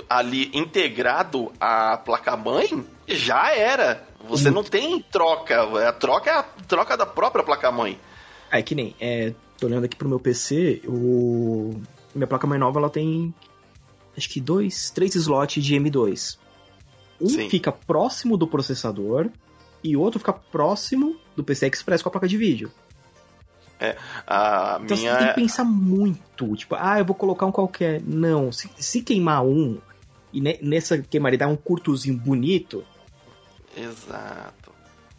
[0.08, 4.02] ali integrado à placa-mãe, já era.
[4.24, 4.54] Você uhum.
[4.54, 5.88] não tem troca.
[5.88, 8.00] A troca é a troca da própria placa-mãe.
[8.50, 8.94] É que nem.
[9.00, 11.80] É, Tô olhando aqui pro meu PC, o...
[12.14, 13.34] minha placa-mãe nova ela tem
[14.16, 16.38] acho que dois, três slots de M2.
[17.20, 17.48] Um Sim.
[17.48, 19.28] fica próximo do processador
[19.82, 22.70] e outro fica próximo do PC Express com a placa de vídeo.
[23.80, 23.96] É,
[24.26, 25.12] a então minha...
[25.12, 26.56] você tem que pensar muito.
[26.56, 28.02] Tipo, ah, eu vou colocar um qualquer.
[28.02, 29.78] Não, se, se queimar um,
[30.32, 32.84] e nessa queimaria dar um curtozinho bonito.
[33.76, 34.67] Exato.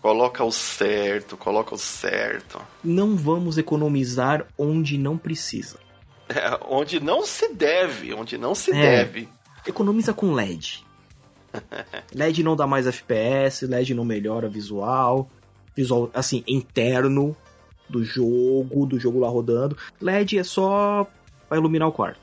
[0.02, 2.62] Coloca o certo, coloca o certo.
[2.84, 5.78] Não vamos economizar onde não precisa.
[6.32, 9.28] É, onde não se deve, onde não se é, deve.
[9.66, 10.86] Economiza com LED.
[12.14, 15.28] LED não dá mais FPS, LED não melhora visual,
[15.76, 17.36] visual assim interno.
[17.89, 19.76] do jogo, do jogo lá rodando.
[20.00, 21.08] LED é só
[21.47, 22.22] para iluminar o quarto.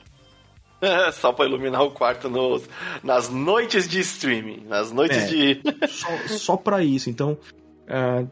[0.81, 2.62] É, só para iluminar o quarto nos,
[3.03, 5.62] nas noites de streaming, nas noites é, de.
[5.89, 7.11] só, só para isso.
[7.11, 7.37] Então,
[7.89, 8.28] uh,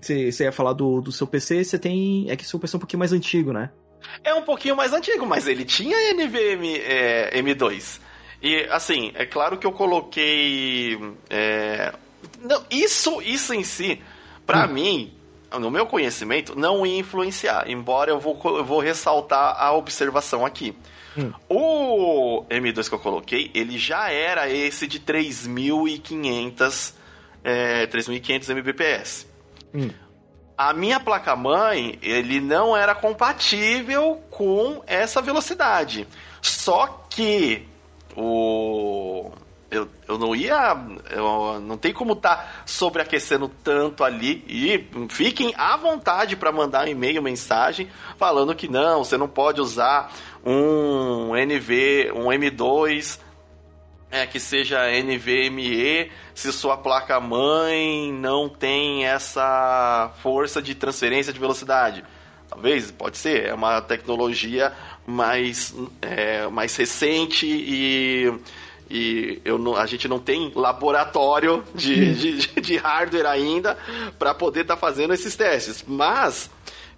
[0.00, 2.30] você, ia falar do, do seu PC, você tem.
[2.30, 3.70] É que seu PC é um pouquinho mais antigo, né?
[4.22, 8.00] É um pouquinho mais antigo, mas ele tinha NVMe é, M2.
[8.40, 10.96] E assim, é claro que eu coloquei.
[11.28, 11.92] É...
[12.40, 14.00] Não, isso, isso em si,
[14.46, 14.72] para hum.
[14.72, 15.12] mim,
[15.58, 17.68] no meu conhecimento, não ia influenciar.
[17.68, 20.76] Embora eu vou, eu vou ressaltar a observação aqui.
[21.16, 21.32] Hum.
[21.48, 26.94] O M2 que eu coloquei, ele já era esse de 3.500
[27.44, 29.26] é, 3.500 Mbps.
[29.74, 29.90] Hum.
[30.56, 36.06] A minha placa-mãe, ele não era compatível com essa velocidade.
[36.42, 37.66] Só que
[38.16, 39.30] o
[39.70, 40.76] eu, eu não ia.
[41.10, 44.44] Eu, não tem como estar tá sobreaquecendo tanto ali.
[44.48, 49.60] E fiquem à vontade para mandar um e-mail, mensagem, falando que não, você não pode
[49.60, 50.12] usar
[50.44, 53.20] um NV, um M2
[54.10, 61.38] é, que seja NVMe se sua placa mãe não tem essa força de transferência de
[61.38, 62.04] velocidade.
[62.48, 64.72] Talvez, pode ser, é uma tecnologia
[65.06, 68.32] mais, é, mais recente e,
[68.90, 73.76] e eu não, a gente não tem laboratório de, de, de hardware ainda
[74.18, 75.84] para poder estar tá fazendo esses testes.
[75.86, 76.50] Mas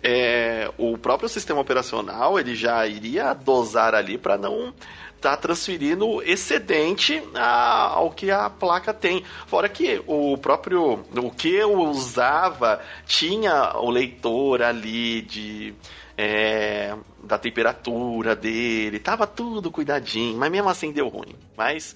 [0.03, 4.73] é, o próprio sistema operacional ele já iria dosar ali para não
[5.21, 9.23] tá transferindo excedente ao que a placa tem.
[9.47, 15.75] Fora que o próprio o que eu usava tinha o leitor ali de
[16.17, 21.35] é, da temperatura dele, tava tudo cuidadinho, mas mesmo assim deu ruim.
[21.57, 21.95] Mas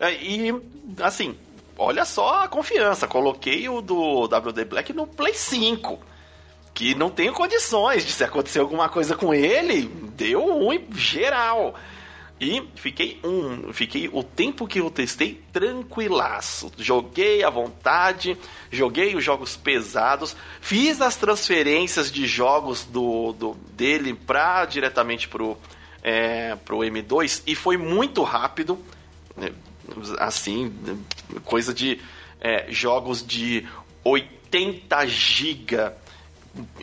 [0.00, 0.54] é, e
[1.02, 1.36] assim,
[1.76, 6.14] olha só a confiança, coloquei o do WD Black no Play 5
[6.74, 9.82] que não tenho condições de se acontecer alguma coisa com ele,
[10.16, 11.76] deu ruim geral.
[12.44, 16.70] E fiquei um, fiquei o tempo que eu testei tranquilaço.
[16.76, 18.36] Joguei à vontade,
[18.70, 25.56] joguei os jogos pesados, fiz as transferências de jogos do, do dele para diretamente pro
[26.02, 28.78] é, pro M2 e foi muito rápido,
[30.18, 30.70] assim,
[31.44, 31.98] coisa de
[32.42, 33.66] é, jogos de
[34.04, 35.92] 80 GB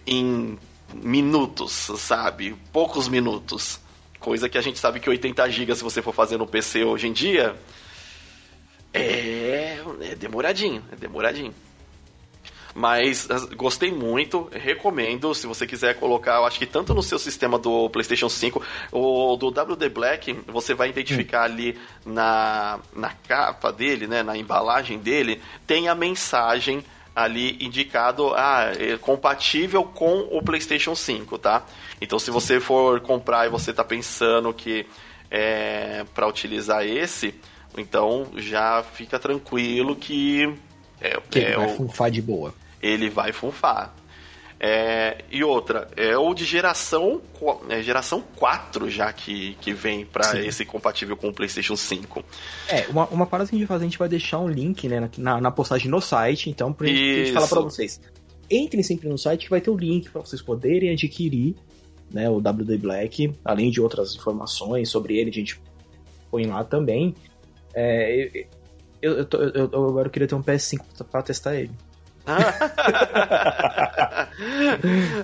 [0.08, 0.58] em
[0.92, 2.56] minutos, sabe?
[2.74, 3.80] Poucos minutos.
[4.22, 7.08] Coisa que a gente sabe que 80 GB, se você for fazer no PC hoje
[7.08, 7.56] em dia,
[8.94, 11.54] é, é demoradinho, é demoradinho.
[12.74, 17.60] Mas gostei muito, recomendo, se você quiser colocar, eu acho que tanto no seu sistema
[17.60, 18.62] do PlayStation 5,
[18.92, 21.54] ou do WD Black, você vai identificar hum.
[21.54, 28.72] ali na, na capa dele, né, na embalagem dele, tem a mensagem ali indicado, ah,
[28.78, 31.66] é compatível com o PlayStation 5, tá?
[32.02, 34.88] Então, se você for comprar e você está pensando que
[35.30, 37.34] é para utilizar esse,
[37.78, 40.54] então já fica tranquilo que
[41.00, 42.54] é, que é, ele vai o, funfar de boa.
[42.82, 43.96] Ele vai funfar.
[44.64, 47.20] É, e outra, é o de geração,
[47.68, 52.24] é, geração 4 já que, que vem para esse compatível com o PlayStation 5.
[52.70, 54.88] É, uma, uma parada que a gente vai fazer, a gente vai deixar um link
[54.88, 58.00] né, na, na postagem no site, então, pra gente, gente falar para vocês.
[58.52, 61.56] Entrem sempre no site que vai ter o link para vocês poderem adquirir
[62.14, 65.60] né, o WD Black, além de outras informações sobre ele, a gente
[66.30, 67.16] põe lá também.
[67.74, 68.46] É,
[69.02, 71.72] eu, eu, eu, eu, agora queria ter um PS5 para testar ele.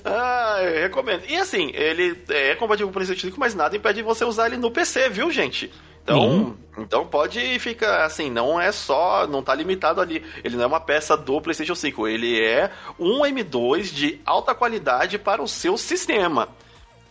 [0.03, 1.23] ah, eu recomendo.
[1.29, 4.57] E assim, ele é compatível com o PlayStation 5, mas nada impede você usar ele
[4.57, 5.71] no PC, viu, gente?
[6.03, 10.23] Então, então pode ficar assim, não é só, não tá limitado ali.
[10.41, 15.19] Ele não é uma peça do PlayStation 5, ele é um M2 de alta qualidade
[15.19, 16.47] para o seu sistema.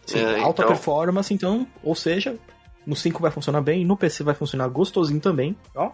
[0.06, 0.74] Sim, é, alta então...
[0.74, 2.36] performance, então, ou seja,
[2.86, 5.90] no 5 vai funcionar bem, no PC vai funcionar gostosinho também, ó.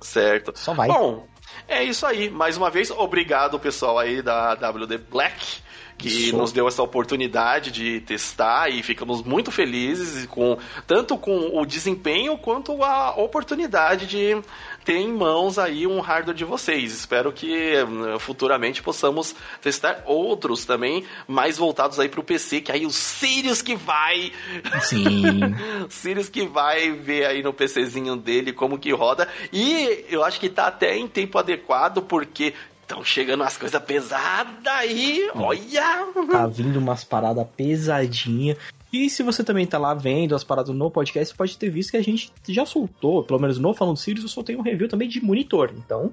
[0.00, 0.52] Certo.
[0.54, 0.88] Só vai.
[0.88, 1.26] Bom,
[1.66, 2.28] é isso aí.
[2.28, 5.62] Mais uma vez, obrigado pessoal aí da WD Black
[5.98, 11.66] que nos deu essa oportunidade de testar e ficamos muito felizes com tanto com o
[11.66, 14.40] desempenho quanto a oportunidade de
[14.88, 16.94] ter em mãos aí um hardware de vocês.
[16.94, 22.72] Espero que hum, futuramente possamos testar outros também mais voltados aí para o PC, que
[22.72, 24.32] aí o Sirius que vai
[24.80, 25.54] Sim.
[25.90, 30.48] Sirius que vai ver aí no PCzinho dele como que roda e eu acho que
[30.48, 36.08] tá até em tempo adequado porque Estão chegando umas coisas pesadas aí, olha!
[36.32, 38.56] Tá vindo umas paradas pesadinhas.
[38.92, 41.96] E se você também tá lá vendo as paradas no podcast, pode ter visto que
[41.98, 45.22] a gente já soltou, pelo menos no Falando Sirius, eu soltei um review também de
[45.22, 45.70] monitor.
[45.76, 46.12] Então,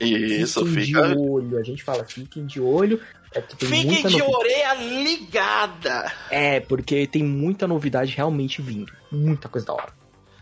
[0.00, 1.08] Isso, fiquem fica.
[1.08, 1.58] de olho.
[1.58, 3.00] A gente fala, fiquem de olho.
[3.34, 6.12] É Fiquem muita de novi- orelha ligada.
[6.30, 8.92] É, porque tem muita novidade realmente vindo.
[9.12, 9.92] Muita coisa da hora.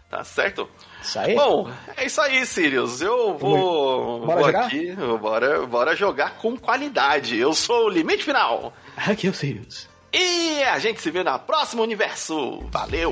[0.09, 0.68] Tá certo?
[1.03, 1.35] Isso aí?
[1.35, 3.01] Bom, é isso aí, Sirius.
[3.01, 4.66] Eu vou, Bora vou jogar?
[4.66, 7.37] aqui, bora, bora jogar com qualidade.
[7.37, 8.72] Eu sou o Limite Final.
[8.97, 9.89] Aqui é o Sirius.
[10.17, 12.61] E a gente se vê na próxima universo.
[12.71, 13.11] Valeu!